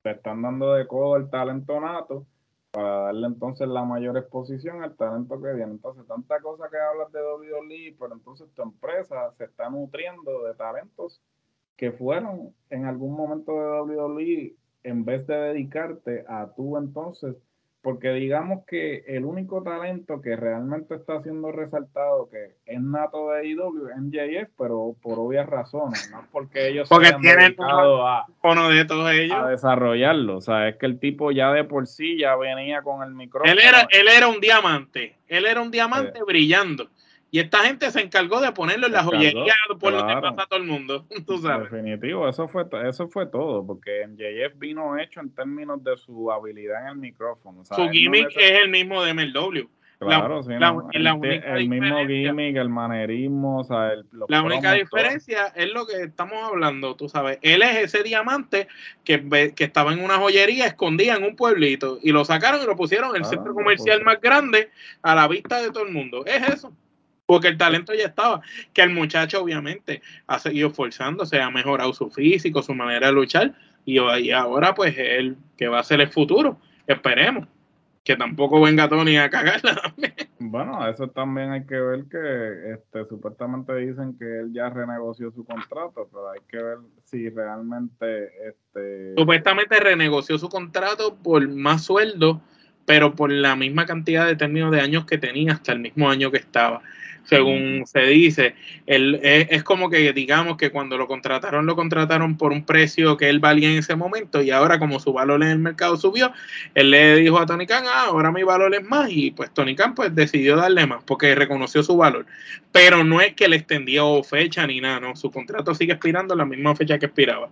Le 0.05 0.11
están 0.11 0.41
dando 0.41 0.73
de 0.73 0.87
codo 0.87 1.17
el 1.17 1.29
talento 1.29 1.79
nato 1.79 2.25
para 2.71 3.03
darle 3.03 3.27
entonces 3.27 3.67
la 3.67 3.83
mayor 3.83 4.17
exposición 4.17 4.81
al 4.81 4.95
talento 4.95 5.41
que 5.41 5.53
viene. 5.53 5.73
Entonces, 5.73 6.07
tanta 6.07 6.39
cosa 6.41 6.69
que 6.71 6.77
hablas 6.77 7.11
de 7.11 7.19
WWE, 7.21 7.95
pero 7.99 8.13
entonces 8.13 8.49
tu 8.55 8.63
empresa 8.63 9.31
se 9.37 9.43
está 9.43 9.69
nutriendo 9.69 10.43
de 10.43 10.55
talentos 10.55 11.21
que 11.75 11.91
fueron 11.91 12.55
en 12.69 12.85
algún 12.85 13.15
momento 13.15 13.51
de 13.53 13.93
WWE 13.93 14.55
en 14.83 15.05
vez 15.05 15.25
de 15.27 15.35
dedicarte 15.35 16.25
a 16.27 16.53
tú 16.55 16.77
entonces 16.77 17.35
porque 17.83 18.13
digamos 18.13 18.65
que 18.65 19.03
el 19.07 19.25
único 19.25 19.61
talento 19.61 20.21
que 20.21 20.37
realmente 20.37 20.95
está 20.95 21.21
siendo 21.21 21.51
resaltado, 21.51 22.29
que 22.29 22.55
es 22.65 22.81
nato 22.81 23.31
de 23.31 23.45
IW, 23.45 23.89
es 23.89 23.97
MJF, 23.97 24.51
pero 24.57 24.95
por 25.01 25.19
obvias 25.19 25.45
razones, 25.47 26.09
no 26.09 26.25
porque 26.31 26.69
ellos 26.69 26.87
porque 26.87 27.07
se 27.07 27.15
tienen 27.15 27.57
a, 27.59 28.25
de 28.69 28.85
todos 28.85 29.11
ellos. 29.11 29.37
a 29.37 29.49
desarrollarlo. 29.49 30.37
O 30.37 30.41
sea, 30.41 30.69
es 30.69 30.77
que 30.77 30.85
el 30.85 30.97
tipo 30.97 31.31
ya 31.31 31.51
de 31.51 31.65
por 31.65 31.85
sí 31.85 32.17
ya 32.17 32.37
venía 32.37 32.81
con 32.83 33.03
el 33.03 33.13
micrófono. 33.13 33.51
Él 33.51 33.59
era, 33.59 33.85
él 33.91 34.07
era 34.07 34.29
un 34.29 34.39
diamante, 34.39 35.17
él 35.27 35.45
era 35.45 35.61
un 35.61 35.69
diamante 35.69 36.23
brillando. 36.25 36.87
Y 37.33 37.39
esta 37.39 37.63
gente 37.65 37.89
se 37.89 37.99
encargó 37.99 38.41
de 38.41 38.51
ponerlo 38.51 38.85
en 38.85 38.93
la 38.93 39.03
joyería 39.03 39.55
por 39.79 39.91
lo 39.91 40.05
que 40.05 40.13
pasa 40.13 40.43
a 40.43 40.45
todo 40.45 40.59
el 40.59 40.67
mundo. 40.67 41.07
Tú 41.25 41.39
sabes. 41.39 41.71
Definitivo, 41.71 42.29
eso 42.29 42.47
fue, 42.47 42.63
eso 42.87 43.07
fue 43.07 43.25
todo, 43.25 43.65
porque 43.65 44.05
MJF 44.07 44.59
vino 44.59 44.99
hecho 44.99 45.19
en 45.19 45.31
términos 45.33 45.83
de 45.83 45.97
su 45.97 46.31
habilidad 46.31 46.83
en 46.83 46.89
el 46.89 46.97
micrófono. 46.97 47.65
Su 47.65 47.89
gimmick 47.89 48.37
es 48.37 48.59
el 48.61 48.69
mismo 48.69 49.01
de 49.01 49.15
MLW. 49.15 49.67
Claro, 49.97 50.43
sí, 50.43 50.51
el, 50.51 51.69
mismo 51.69 52.05
gimmick, 52.05 52.55
el 52.55 52.69
manerismo, 52.69 53.61
o 53.61 53.63
sea, 53.63 53.93
el, 53.93 54.05
La 54.27 54.43
única 54.43 54.73
diferencia 54.73 55.47
es 55.55 55.73
lo 55.73 55.87
que 55.87 56.03
estamos 56.03 56.37
hablando, 56.43 56.95
tú 56.95 57.09
sabes. 57.09 57.39
Él 57.41 57.63
es 57.63 57.77
ese 57.77 58.03
diamante 58.03 58.67
que, 59.03 59.53
que 59.55 59.63
estaba 59.63 59.91
en 59.91 60.03
una 60.03 60.19
joyería 60.19 60.67
escondida 60.67 61.15
en 61.15 61.23
un 61.23 61.35
pueblito 61.35 61.97
y 62.03 62.11
lo 62.11 62.25
sacaron 62.25 62.61
y 62.61 62.67
lo 62.67 62.75
pusieron 62.75 63.15
en 63.15 63.23
el 63.23 63.25
centro 63.25 63.55
comercial 63.55 64.03
más 64.03 64.21
grande 64.21 64.69
a 65.01 65.15
la 65.15 65.27
vista 65.27 65.59
de 65.59 65.71
todo 65.71 65.85
el 65.85 65.93
mundo. 65.93 66.23
Es 66.27 66.47
eso. 66.47 66.71
Porque 67.25 67.47
el 67.47 67.57
talento 67.57 67.93
ya 67.93 68.05
estaba, 68.05 68.41
que 68.73 68.81
el 68.81 68.89
muchacho 68.91 69.41
obviamente 69.41 70.01
ha 70.27 70.39
seguido 70.39 70.69
esforzándose, 70.69 71.41
ha 71.41 71.49
mejorado 71.49 71.93
su 71.93 72.09
físico, 72.09 72.61
su 72.61 72.73
manera 72.73 73.07
de 73.07 73.13
luchar, 73.13 73.53
y, 73.85 73.97
ahora 74.31 74.73
pues 74.73 74.95
él 74.97 75.37
que 75.57 75.67
va 75.67 75.79
a 75.79 75.83
ser 75.83 76.01
el 76.01 76.09
futuro, 76.09 76.59
esperemos 76.87 77.47
que 78.03 78.17
tampoco 78.17 78.59
venga 78.59 78.89
Tony 78.89 79.15
a 79.15 79.29
cagarla. 79.29 79.93
bueno, 80.39 80.85
eso 80.89 81.07
también 81.07 81.51
hay 81.51 81.65
que 81.65 81.79
ver 81.79 82.03
que 82.11 82.73
este, 82.73 83.05
supuestamente 83.05 83.73
dicen 83.75 84.17
que 84.17 84.39
él 84.39 84.51
ya 84.53 84.69
renegoció 84.69 85.31
su 85.31 85.45
contrato, 85.45 86.09
pero 86.11 86.29
hay 86.29 86.41
que 86.49 86.57
ver 86.57 86.77
si 87.05 87.29
realmente... 87.29 88.25
Este... 88.45 89.13
Supuestamente 89.17 89.79
renegoció 89.79 90.37
su 90.37 90.49
contrato 90.49 91.15
por 91.15 91.47
más 91.47 91.85
sueldo, 91.85 92.41
pero 92.85 93.15
por 93.15 93.31
la 93.31 93.55
misma 93.55 93.85
cantidad 93.85 94.27
de 94.27 94.35
términos 94.35 94.71
de 94.71 94.81
años 94.81 95.05
que 95.05 95.17
tenía 95.17 95.53
hasta 95.53 95.71
el 95.71 95.79
mismo 95.79 96.09
año 96.09 96.29
que 96.29 96.39
estaba 96.39 96.81
según 97.23 97.83
se 97.85 98.01
dice. 98.01 98.55
Él, 98.85 99.19
es, 99.23 99.63
como 99.63 99.89
que 99.89 100.13
digamos 100.13 100.57
que 100.57 100.71
cuando 100.71 100.97
lo 100.97 101.07
contrataron, 101.07 101.65
lo 101.65 101.75
contrataron 101.75 102.37
por 102.37 102.51
un 102.51 102.65
precio 102.65 103.17
que 103.17 103.29
él 103.29 103.39
valía 103.39 103.69
en 103.69 103.77
ese 103.77 103.95
momento 103.95 104.41
y 104.41 104.51
ahora 104.51 104.79
como 104.79 104.99
su 104.99 105.13
valor 105.13 105.41
en 105.43 105.49
el 105.49 105.59
mercado 105.59 105.97
subió, 105.97 106.31
él 106.75 106.91
le 106.91 107.15
dijo 107.15 107.39
a 107.39 107.45
Tony 107.45 107.65
Khan, 107.65 107.85
ah, 107.87 108.05
ahora 108.07 108.31
mi 108.31 108.43
valor 108.43 108.73
es 108.75 108.83
más 108.83 109.09
y 109.09 109.31
pues 109.31 109.53
Tony 109.53 109.75
Khan 109.75 109.95
pues 109.95 110.13
decidió 110.13 110.55
darle 110.57 110.85
más 110.85 111.03
porque 111.03 111.33
reconoció 111.35 111.83
su 111.83 111.95
valor. 111.97 112.25
Pero 112.71 113.03
no 113.03 113.21
es 113.21 113.33
que 113.33 113.47
le 113.47 113.55
extendió 113.55 114.23
fecha 114.23 114.67
ni 114.67 114.81
nada, 114.81 114.99
no, 114.99 115.15
su 115.15 115.31
contrato 115.31 115.73
sigue 115.73 115.93
expirando 115.93 116.35
la 116.35 116.45
misma 116.45 116.75
fecha 116.75 116.99
que 116.99 117.05
expiraba. 117.05 117.49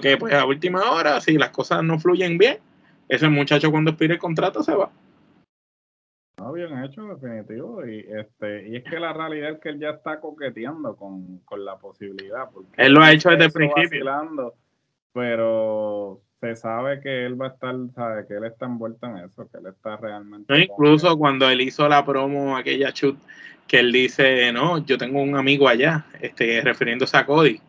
que 0.00 0.16
pues 0.16 0.34
a 0.34 0.44
última 0.44 0.90
hora, 0.90 1.20
si 1.20 1.32
las 1.32 1.50
cosas 1.50 1.82
no 1.82 1.98
fluyen 1.98 2.38
bien, 2.38 2.58
ese 3.08 3.28
muchacho 3.28 3.70
cuando 3.70 3.90
expire 3.90 4.14
el 4.14 4.20
contrato 4.20 4.62
se 4.62 4.72
va. 4.74 4.90
No, 6.38 6.52
bien 6.52 6.82
hecho, 6.82 7.02
definitivo. 7.02 7.86
Y 7.86 8.00
este 8.08 8.68
y 8.68 8.76
es 8.76 8.84
que 8.84 8.98
la 8.98 9.12
realidad 9.12 9.52
es 9.52 9.60
que 9.60 9.68
él 9.68 9.78
ya 9.78 9.90
está 9.90 10.20
coqueteando 10.20 10.96
con, 10.96 11.42
la 11.56 11.76
posibilidad. 11.78 12.50
Porque 12.50 12.82
él 12.82 12.92
lo 12.92 13.02
ha 13.02 13.12
hecho 13.12 13.30
desde 13.30 13.44
el 13.44 13.52
principio. 13.52 14.54
Pero 15.12 16.22
se 16.40 16.56
sabe 16.56 17.00
que 17.00 17.26
él 17.26 17.40
va 17.40 17.46
a 17.46 17.50
estar, 17.50 17.74
sabe 17.94 18.26
que 18.26 18.34
él 18.34 18.44
está 18.44 18.66
envuelto 18.66 19.06
en 19.06 19.18
eso, 19.18 19.48
que 19.48 19.58
él 19.58 19.66
está 19.66 19.96
realmente. 19.96 20.58
incluso 20.58 21.16
cuando 21.16 21.48
él 21.48 21.60
hizo 21.60 21.88
la 21.88 22.04
promo, 22.04 22.56
aquella 22.56 22.92
chut, 22.92 23.16
que 23.68 23.78
él 23.78 23.92
dice, 23.92 24.52
no, 24.52 24.84
yo 24.84 24.98
tengo 24.98 25.22
un 25.22 25.36
amigo 25.36 25.68
allá, 25.68 26.06
este, 26.20 26.60
refiriéndose 26.62 27.16
a 27.16 27.26
Cody. 27.26 27.60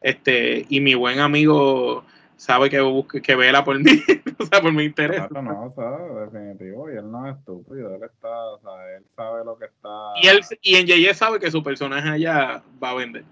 Este, 0.00 0.66
y 0.68 0.80
mi 0.80 0.94
buen 0.94 1.20
amigo 1.20 2.04
sabe 2.40 2.70
que 2.70 2.80
busque, 2.80 3.20
que 3.20 3.36
vela 3.36 3.62
por 3.62 3.78
mí, 3.84 4.02
o 4.38 4.46
sea, 4.46 4.62
por 4.62 4.72
mi 4.72 4.84
interés. 4.84 5.26
Claro, 5.28 5.42
no, 5.42 5.74
o 5.76 6.20
definitivo, 6.20 6.90
y 6.90 6.96
él 6.96 7.10
no 7.10 7.28
es 7.28 7.36
estúpido, 7.36 7.94
él 7.94 8.02
está, 8.02 8.52
o 8.52 8.60
sea, 8.60 8.96
él 8.96 9.04
sabe 9.14 9.44
lo 9.44 9.58
que 9.58 9.66
está. 9.66 10.12
Y 10.22 10.26
él 10.26 10.40
y 10.62 10.76
en 10.76 10.86
Yeye 10.86 11.12
sabe 11.12 11.38
que 11.38 11.50
su 11.50 11.62
personaje 11.62 12.08
allá 12.08 12.62
va 12.82 12.90
a 12.90 12.94
vender. 12.94 13.24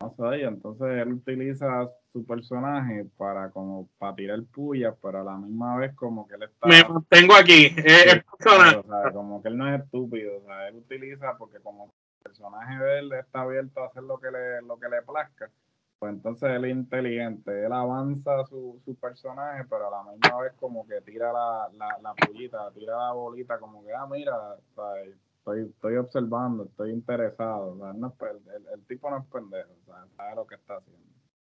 No 0.00 0.14
sé, 0.16 0.38
y 0.38 0.42
entonces 0.42 0.86
él 0.86 1.14
utiliza 1.14 1.90
su 2.12 2.24
personaje 2.24 3.06
para 3.16 3.50
como 3.50 3.88
para 3.98 4.14
tirar 4.14 4.40
puya, 4.44 4.94
pero 5.02 5.20
a 5.22 5.24
la 5.24 5.36
misma 5.36 5.76
vez 5.76 5.92
como 5.96 6.28
que 6.28 6.36
él 6.36 6.44
está. 6.44 6.68
Me 6.68 6.84
mantengo 6.84 7.34
aquí, 7.34 7.74
es, 7.76 8.22
personaje. 8.38 8.76
o 8.76 8.82
sea, 8.84 9.12
como 9.12 9.42
que 9.42 9.48
él 9.48 9.56
no 9.58 9.74
es 9.74 9.82
estúpido, 9.82 10.38
o 10.38 10.46
sea, 10.46 10.68
él 10.68 10.76
utiliza 10.76 11.36
porque 11.38 11.58
como 11.58 11.86
el 11.86 11.90
personaje 12.22 12.84
de 12.84 12.98
él 13.00 13.12
está 13.14 13.40
abierto 13.40 13.82
a 13.82 13.86
hacer 13.86 14.04
lo 14.04 14.20
que 14.20 14.30
le, 14.30 14.62
lo 14.62 14.78
que 14.78 14.88
le 14.88 15.02
plazca 15.02 15.50
pues 16.04 16.16
entonces 16.16 16.50
él 16.50 16.66
es 16.66 16.72
inteligente, 16.72 17.64
él 17.64 17.72
avanza 17.72 18.44
su, 18.44 18.78
su 18.84 18.94
personaje, 18.96 19.64
pero 19.70 19.88
a 19.88 20.04
la 20.04 20.12
misma 20.12 20.42
vez 20.42 20.52
como 20.60 20.86
que 20.86 21.00
tira 21.00 21.32
la, 21.32 21.70
la, 21.78 21.98
la 22.02 22.12
pullita, 22.12 22.70
tira 22.72 22.94
la 22.94 23.12
bolita, 23.12 23.58
como 23.58 23.82
que, 23.82 23.90
ah, 23.94 24.06
mira, 24.06 24.36
estoy, 24.68 25.62
estoy 25.62 25.96
observando, 25.96 26.64
estoy 26.64 26.90
interesado, 26.90 27.74
no 27.74 28.14
el, 28.20 28.66
el, 28.74 28.84
tipo 28.86 29.08
no 29.08 29.16
es 29.16 29.24
pendejo, 29.28 29.70
sabe 30.14 30.34
lo 30.36 30.46
que 30.46 30.56
está 30.56 30.76
haciendo. 30.76 31.13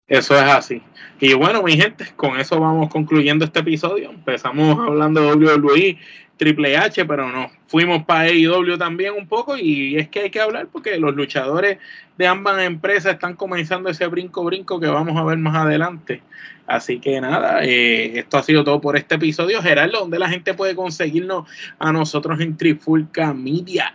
Eso 0.08 0.34
es 0.34 0.42
así. 0.42 0.82
Y 1.20 1.34
bueno, 1.34 1.62
mi 1.62 1.76
gente, 1.76 2.06
con 2.16 2.40
eso 2.40 2.58
vamos 2.58 2.88
concluyendo 2.88 3.44
este 3.44 3.60
episodio. 3.60 4.10
Empezamos 4.10 4.78
hablando 4.78 5.20
de 5.20 5.34
WWE, 5.34 5.98
Triple 6.38 6.76
H, 6.76 7.04
pero 7.04 7.28
no, 7.28 7.50
fuimos 7.66 8.04
para 8.04 8.20
AEW 8.20 8.78
también 8.78 9.14
un 9.14 9.26
poco 9.26 9.56
y 9.58 9.96
es 9.96 10.08
que 10.08 10.20
hay 10.20 10.30
que 10.30 10.40
hablar 10.40 10.68
porque 10.72 10.96
los 10.96 11.14
luchadores 11.14 11.78
de 12.16 12.26
ambas 12.26 12.62
empresas 12.62 13.14
están 13.14 13.34
comenzando 13.34 13.90
ese 13.90 14.06
brinco 14.06 14.44
brinco 14.44 14.80
que 14.80 14.86
vamos 14.86 15.16
a 15.16 15.24
ver 15.24 15.38
más 15.38 15.56
adelante. 15.56 16.22
Así 16.66 17.00
que 17.00 17.20
nada, 17.20 17.64
eh, 17.64 18.18
esto 18.18 18.38
ha 18.38 18.42
sido 18.42 18.62
todo 18.62 18.80
por 18.80 18.96
este 18.96 19.16
episodio. 19.16 19.60
Gerardo, 19.60 20.00
¿dónde 20.00 20.18
la 20.18 20.28
gente 20.28 20.54
puede 20.54 20.76
conseguirnos 20.76 21.48
a 21.78 21.92
nosotros 21.92 22.40
en 22.40 22.56
Trifulca 22.56 23.34
Media? 23.34 23.94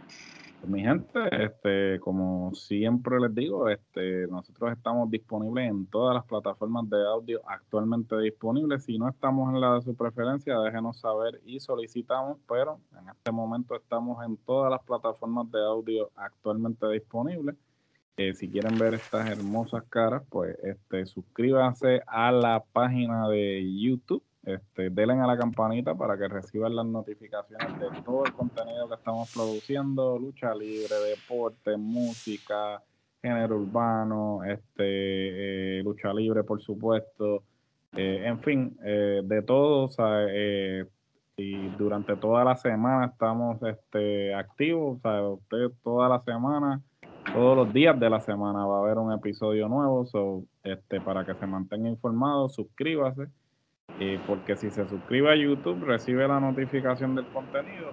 Pues, 0.64 0.72
mi 0.72 0.82
gente, 0.82 1.20
este, 1.44 2.00
como 2.00 2.54
siempre 2.56 3.20
les 3.20 3.36
digo, 3.36 3.68
este, 3.68 4.28
nosotros 4.28 4.72
estamos 4.72 5.12
disponibles 5.12 5.70
en 5.70 5.86
todas 5.88 6.16
las 6.16 6.24
plataformas 6.24 6.90
de 6.90 7.06
audio 7.06 7.42
actualmente 7.46 8.18
disponibles. 8.20 8.86
Si 8.86 8.98
no 8.98 9.10
estamos 9.10 9.54
en 9.54 9.60
la 9.60 9.74
de 9.76 9.82
su 9.82 9.94
preferencia, 9.94 10.58
déjenos 10.60 11.02
saber 11.02 11.42
y 11.46 11.60
solicitamos, 11.60 12.38
pero 12.48 12.80
en 12.98 13.10
este 13.10 13.30
momento 13.34 13.76
estamos 13.76 14.26
en 14.26 14.38
todas 14.38 14.72
las 14.72 14.82
plataformas 14.84 15.52
de 15.52 15.60
audio 15.60 16.10
actualmente 16.16 16.88
disponibles. 16.88 17.58
Eh, 18.16 18.34
si 18.34 18.48
quieren 18.48 18.80
ver 18.80 18.94
estas 18.94 19.30
hermosas 19.30 19.84
caras, 19.90 20.24
pues 20.30 20.58
este, 20.64 21.06
suscríbanse 21.06 22.04
a 22.08 22.32
la 22.32 22.64
página 22.72 23.28
de 23.28 23.70
YouTube 23.82 24.24
este, 24.44 24.90
denle 24.90 25.14
a 25.14 25.28
la 25.28 25.38
campanita 25.38 25.96
para 25.96 26.18
que 26.18 26.28
reciban 26.28 26.76
las 26.76 26.86
notificaciones 26.86 27.80
de 27.80 28.02
todo 28.02 28.26
el 28.26 28.34
contenido 28.34 28.90
que 28.90 28.96
estamos 28.96 29.32
produciendo, 29.34 30.20
lucha 30.20 30.54
libre, 30.54 30.96
deporte, 31.10 31.78
música, 31.78 32.82
género 33.22 33.58
urbano, 33.58 34.44
este, 34.44 35.80
eh, 35.80 35.84
lucha 35.84 36.14
libre, 36.14 36.44
por 36.44 36.62
supuesto, 36.62 37.44
eh, 37.96 38.24
en 38.26 38.40
fin, 38.40 38.78
eh, 38.84 39.22
de 39.24 39.42
todo, 39.44 39.90
y 41.36 41.68
durante 41.78 42.16
toda 42.18 42.44
la 42.44 42.56
semana 42.58 43.06
estamos 43.06 43.64
este, 43.64 44.36
activos, 44.36 44.98
o 44.98 45.02
sea, 45.02 45.24
usted 45.24 45.72
toda 45.84 46.10
la 46.10 46.22
semana, 46.22 46.82
todos 47.34 47.56
los 47.56 47.74
días 47.74 47.98
de 47.98 48.10
la 48.10 48.20
semana 48.20 48.66
va 48.66 48.78
a 48.78 48.82
haber 48.82 48.98
un 48.98 49.14
episodio 49.14 49.70
nuevo, 49.70 50.06
so, 50.06 50.44
este, 50.64 51.00
para 51.00 51.26
que 51.26 51.34
se 51.34 51.48
mantenga 51.48 51.88
informado, 51.90 52.50
suscríbase 52.50 53.30
porque 54.28 54.56
si 54.56 54.70
se 54.70 54.88
suscribe 54.88 55.32
a 55.32 55.36
YouTube 55.36 55.84
recibe 55.86 56.28
la 56.28 56.40
notificación 56.40 57.16
del 57.16 57.26
contenido. 57.28 57.92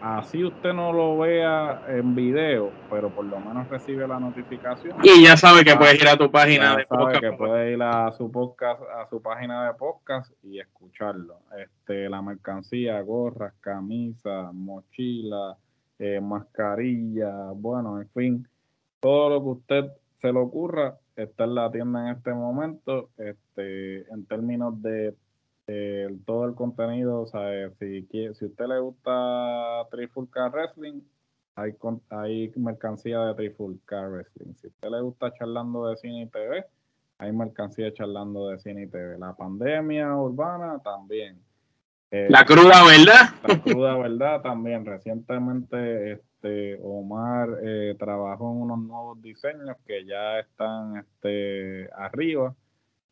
así 0.00 0.44
usted 0.44 0.72
no 0.72 0.92
lo 0.92 1.18
vea 1.18 1.82
en 1.88 2.14
video, 2.14 2.70
pero 2.90 3.08
por 3.08 3.24
lo 3.24 3.40
menos 3.40 3.68
recibe 3.68 4.06
la 4.06 4.20
notificación. 4.20 4.96
Y 5.02 5.24
ya 5.24 5.36
sabe 5.36 5.64
que 5.64 5.74
puede 5.74 5.96
ir 5.96 6.06
a 6.06 6.16
tu 6.16 6.30
página 6.30 6.76
de 6.76 6.86
podcast. 6.86 7.20
que 7.20 7.32
puede 7.32 7.72
ir 7.72 7.82
a 7.82 8.12
su 8.12 8.30
podcast, 8.30 8.82
a 8.82 9.08
su 9.08 9.20
página 9.22 9.66
de 9.66 9.74
podcast 9.74 10.30
y 10.42 10.60
escucharlo. 10.60 11.38
Este, 11.58 12.08
la 12.08 12.22
mercancía, 12.22 13.00
gorras, 13.00 13.54
camisas, 13.60 14.52
mochila, 14.52 15.56
eh, 15.98 16.20
mascarilla, 16.20 17.50
bueno, 17.54 18.00
en 18.00 18.08
fin, 18.10 18.48
todo 19.00 19.30
lo 19.30 19.42
que 19.42 19.48
usted 19.48 19.84
se 20.20 20.32
le 20.32 20.38
ocurra, 20.38 20.96
está 21.16 21.44
en 21.44 21.54
la 21.54 21.70
tienda 21.70 22.08
en 22.08 22.16
este 22.16 22.32
momento. 22.32 23.10
Este, 23.16 23.43
en 23.62 24.26
términos 24.26 24.80
de 24.82 25.14
todo 26.26 26.44
el 26.46 26.54
contenido, 26.54 27.22
o 27.22 27.26
sea, 27.26 27.70
si, 27.78 28.06
si 28.10 28.44
usted 28.44 28.66
le 28.66 28.80
gusta 28.80 29.86
Trifulca 29.90 30.48
Wrestling, 30.48 31.00
hay, 31.56 31.74
hay 32.10 32.52
mercancía 32.56 33.20
de 33.20 33.34
Trifulca 33.34 34.08
Wrestling. 34.08 34.54
Si 34.54 34.66
usted 34.66 34.88
le 34.90 35.00
gusta 35.00 35.32
charlando 35.34 35.88
de 35.88 35.96
cine 35.96 36.22
y 36.22 36.26
TV, 36.26 36.64
hay 37.18 37.32
mercancía 37.32 37.92
charlando 37.92 38.48
de 38.48 38.58
cine 38.58 38.82
y 38.82 38.86
TV. 38.88 39.18
La 39.18 39.34
pandemia 39.34 40.14
urbana 40.16 40.80
también. 40.80 41.40
Eh, 42.10 42.26
la 42.28 42.44
cruda 42.44 42.84
verdad. 42.84 43.34
La 43.46 43.62
cruda 43.62 43.96
verdad 43.96 44.42
también. 44.42 44.84
Recientemente 44.84 46.12
este, 46.12 46.78
Omar 46.82 47.58
eh, 47.62 47.94
trabajó 47.98 48.50
en 48.50 48.62
unos 48.62 48.78
nuevos 48.80 49.22
diseños 49.22 49.76
que 49.86 50.04
ya 50.04 50.40
están 50.40 50.96
este, 50.96 51.88
arriba. 51.92 52.54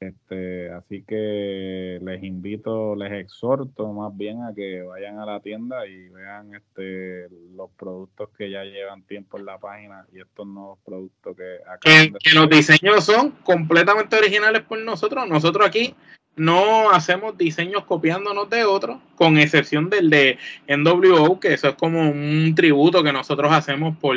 Este, 0.02 0.68
así 0.72 1.04
que 1.04 2.00
les 2.02 2.22
invito, 2.24 2.96
les 2.96 3.12
exhorto 3.12 3.92
más 3.92 4.16
bien 4.16 4.42
a 4.42 4.52
que 4.52 4.82
vayan 4.82 5.20
a 5.20 5.26
la 5.26 5.38
tienda 5.38 5.86
y 5.86 6.08
vean 6.08 6.52
este, 6.54 7.28
los 7.54 7.70
productos 7.78 8.30
que 8.36 8.50
ya 8.50 8.64
llevan 8.64 9.04
tiempo 9.04 9.38
en 9.38 9.46
la 9.46 9.58
página 9.58 10.04
y 10.12 10.20
estos 10.20 10.44
nuevos 10.44 10.80
productos 10.84 11.36
que 11.36 11.58
que, 11.80 12.12
que 12.18 12.34
los 12.34 12.50
diseños 12.50 13.04
son 13.04 13.30
completamente 13.44 14.16
originales 14.16 14.62
por 14.62 14.80
nosotros. 14.80 15.28
Nosotros 15.28 15.64
aquí 15.64 15.94
no 16.36 16.90
hacemos 16.90 17.36
diseños 17.36 17.84
copiándonos 17.84 18.48
de 18.48 18.64
otros, 18.64 18.98
con 19.16 19.36
excepción 19.36 19.90
del 19.90 20.08
de 20.08 20.38
NWO, 20.66 21.38
que 21.38 21.52
eso 21.52 21.68
es 21.68 21.74
como 21.74 22.10
un 22.10 22.54
tributo 22.54 23.02
que 23.02 23.12
nosotros 23.12 23.52
hacemos 23.52 23.96
por, 23.98 24.16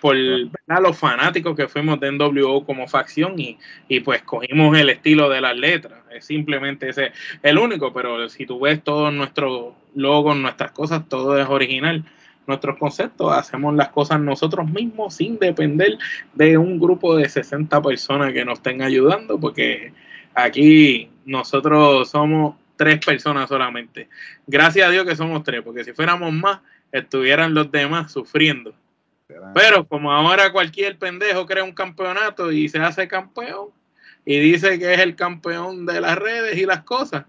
por 0.00 0.14
los 0.14 0.98
fanáticos 0.98 1.56
que 1.56 1.68
fuimos 1.68 1.98
de 2.00 2.12
NWO 2.12 2.66
como 2.66 2.86
facción 2.86 3.38
y, 3.38 3.58
y, 3.88 4.00
pues 4.00 4.22
cogimos 4.22 4.76
el 4.76 4.90
estilo 4.90 5.30
de 5.30 5.40
las 5.40 5.56
letras. 5.56 6.00
Es 6.12 6.26
simplemente 6.26 6.90
ese 6.90 7.12
el 7.42 7.58
único, 7.58 7.92
pero 7.92 8.28
si 8.28 8.44
tú 8.44 8.60
ves 8.60 8.84
todos 8.84 9.12
nuestros 9.12 9.72
logos, 9.94 10.36
nuestras 10.36 10.72
cosas, 10.72 11.08
todo 11.08 11.38
es 11.38 11.48
original. 11.48 12.04
nuestros 12.46 12.76
conceptos, 12.76 13.32
hacemos 13.32 13.74
las 13.74 13.88
cosas 13.88 14.20
nosotros 14.20 14.68
mismos 14.70 15.14
sin 15.14 15.38
depender 15.38 15.96
de 16.34 16.58
un 16.58 16.78
grupo 16.78 17.16
de 17.16 17.26
60 17.26 17.80
personas 17.80 18.34
que 18.34 18.44
nos 18.44 18.58
estén 18.58 18.82
ayudando, 18.82 19.40
porque 19.40 19.94
aquí 20.34 21.08
nosotros 21.24 22.08
somos 22.10 22.56
tres 22.76 23.04
personas 23.04 23.48
solamente. 23.48 24.08
Gracias 24.46 24.88
a 24.88 24.90
Dios 24.90 25.06
que 25.06 25.16
somos 25.16 25.42
tres, 25.42 25.62
porque 25.62 25.84
si 25.84 25.92
fuéramos 25.92 26.32
más, 26.32 26.60
estuvieran 26.92 27.54
los 27.54 27.70
demás 27.70 28.12
sufriendo. 28.12 28.74
Pero 29.54 29.86
como 29.86 30.12
ahora 30.12 30.52
cualquier 30.52 30.98
pendejo 30.98 31.46
crea 31.46 31.64
un 31.64 31.72
campeonato 31.72 32.52
y 32.52 32.68
se 32.68 32.78
hace 32.78 33.08
campeón 33.08 33.68
y 34.24 34.38
dice 34.38 34.78
que 34.78 34.94
es 34.94 35.00
el 35.00 35.16
campeón 35.16 35.86
de 35.86 36.00
las 36.00 36.16
redes 36.16 36.56
y 36.56 36.66
las 36.66 36.82
cosas, 36.82 37.24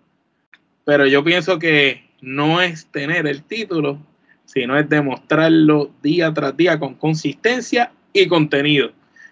pero 0.84 1.08
yo 1.08 1.24
pienso 1.24 1.58
que 1.58 2.08
no 2.22 2.62
es 2.62 2.88
tener 2.88 3.28
el 3.28 3.44
título, 3.44 4.00
sino 4.46 4.78
es 4.78 4.88
demostrarlo 4.88 5.92
día 6.02 6.34
tras 6.34 6.56
día 6.56 6.80
con 6.80 6.96
consistencia 6.96 7.92
y 8.14 8.28
contenido. 8.28 8.92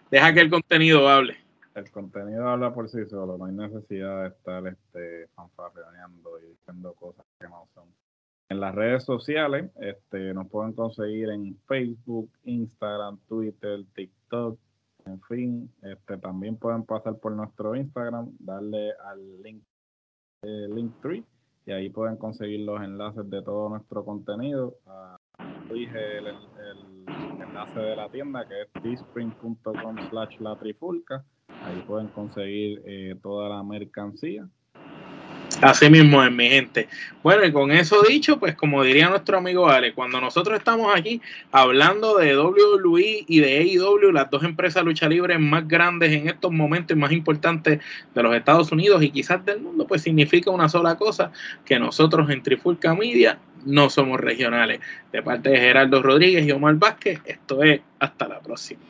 Deja 0.09 0.33
que 0.33 0.41
el 0.41 0.49
contenido 0.49 1.07
hable. 1.09 1.42
El 1.75 1.89
contenido 1.91 2.47
habla 2.47 2.73
por 2.73 2.87
sí 2.89 3.05
solo, 3.09 3.37
no 3.37 3.45
hay 3.45 3.53
necesidad 3.53 4.21
de 4.21 4.27
estar 4.29 4.67
este, 4.67 5.27
fanfarreando 5.35 6.39
y 6.39 6.49
diciendo 6.49 6.93
cosas 6.93 7.25
que 7.39 7.47
no 7.47 7.67
son. 7.73 7.85
En 8.49 8.59
las 8.59 8.75
redes 8.75 9.03
sociales 9.03 9.71
este, 9.79 10.33
nos 10.33 10.47
pueden 10.49 10.73
conseguir 10.73 11.29
en 11.29 11.57
Facebook, 11.67 12.29
Instagram, 12.43 13.17
Twitter, 13.27 13.83
TikTok, 13.95 14.59
en 15.05 15.21
fin, 15.21 15.71
este, 15.81 16.17
también 16.17 16.57
pueden 16.57 16.83
pasar 16.83 17.17
por 17.17 17.31
nuestro 17.31 17.75
Instagram, 17.75 18.29
darle 18.39 18.91
al 19.05 19.41
link, 19.41 19.63
eh, 20.43 21.23
y 21.65 21.71
ahí 21.71 21.89
pueden 21.89 22.17
conseguir 22.17 22.61
los 22.61 22.81
enlaces 22.81 23.29
de 23.29 23.41
todo 23.41 23.69
nuestro 23.69 24.03
contenido. 24.03 24.75
Ah, 24.85 25.17
dije 25.73 26.17
el, 26.17 26.27
enlace 27.41 27.79
de 27.79 27.95
la 27.95 28.09
tienda 28.09 28.45
que 28.47 28.63
es 28.63 28.83
teespring.com 28.83 29.97
slash 30.09 30.39
la 30.39 30.57
trifulca. 30.57 31.25
Ahí 31.65 31.83
pueden 31.87 32.07
conseguir 32.09 32.81
eh, 32.85 33.15
toda 33.21 33.49
la 33.49 33.63
mercancía. 33.63 34.47
Así 35.61 35.89
mismo 35.89 36.21
es, 36.23 36.31
mi 36.31 36.49
gente. 36.49 36.89
Bueno, 37.21 37.45
y 37.45 37.51
con 37.53 37.71
eso 37.71 38.01
dicho, 38.01 38.37
pues 38.37 38.55
como 38.55 38.83
diría 38.83 39.09
nuestro 39.09 39.37
amigo 39.37 39.69
Ale, 39.69 39.93
cuando 39.93 40.19
nosotros 40.19 40.57
estamos 40.57 40.93
aquí 40.93 41.21
hablando 41.51 42.17
de 42.17 42.37
WWE 42.37 43.25
y 43.27 43.39
de 43.39 43.59
AEW, 43.59 44.11
las 44.11 44.29
dos 44.29 44.43
empresas 44.43 44.83
lucha 44.83 45.07
libre 45.07 45.37
más 45.37 45.65
grandes 45.65 46.11
en 46.11 46.27
estos 46.27 46.51
momentos 46.51 46.97
y 46.97 46.99
más 46.99 47.11
importantes 47.11 47.79
de 48.13 48.23
los 48.23 48.35
Estados 48.35 48.71
Unidos 48.71 49.01
y 49.03 49.11
quizás 49.11 49.45
del 49.45 49.61
mundo, 49.61 49.87
pues 49.87 50.01
significa 50.01 50.51
una 50.51 50.67
sola 50.67 50.95
cosa, 50.95 51.31
que 51.63 51.79
nosotros 51.79 52.29
en 52.29 52.43
Trifulca 52.43 52.93
Media 52.93 53.39
no 53.65 53.89
somos 53.89 54.19
regionales. 54.19 54.81
De 55.13 55.21
parte 55.21 55.49
de 55.49 55.59
Gerardo 55.59 56.01
Rodríguez 56.01 56.45
y 56.45 56.51
Omar 56.51 56.75
Vázquez, 56.75 57.21
esto 57.25 57.63
es 57.63 57.79
hasta 57.99 58.27
la 58.27 58.41
próxima. 58.41 58.81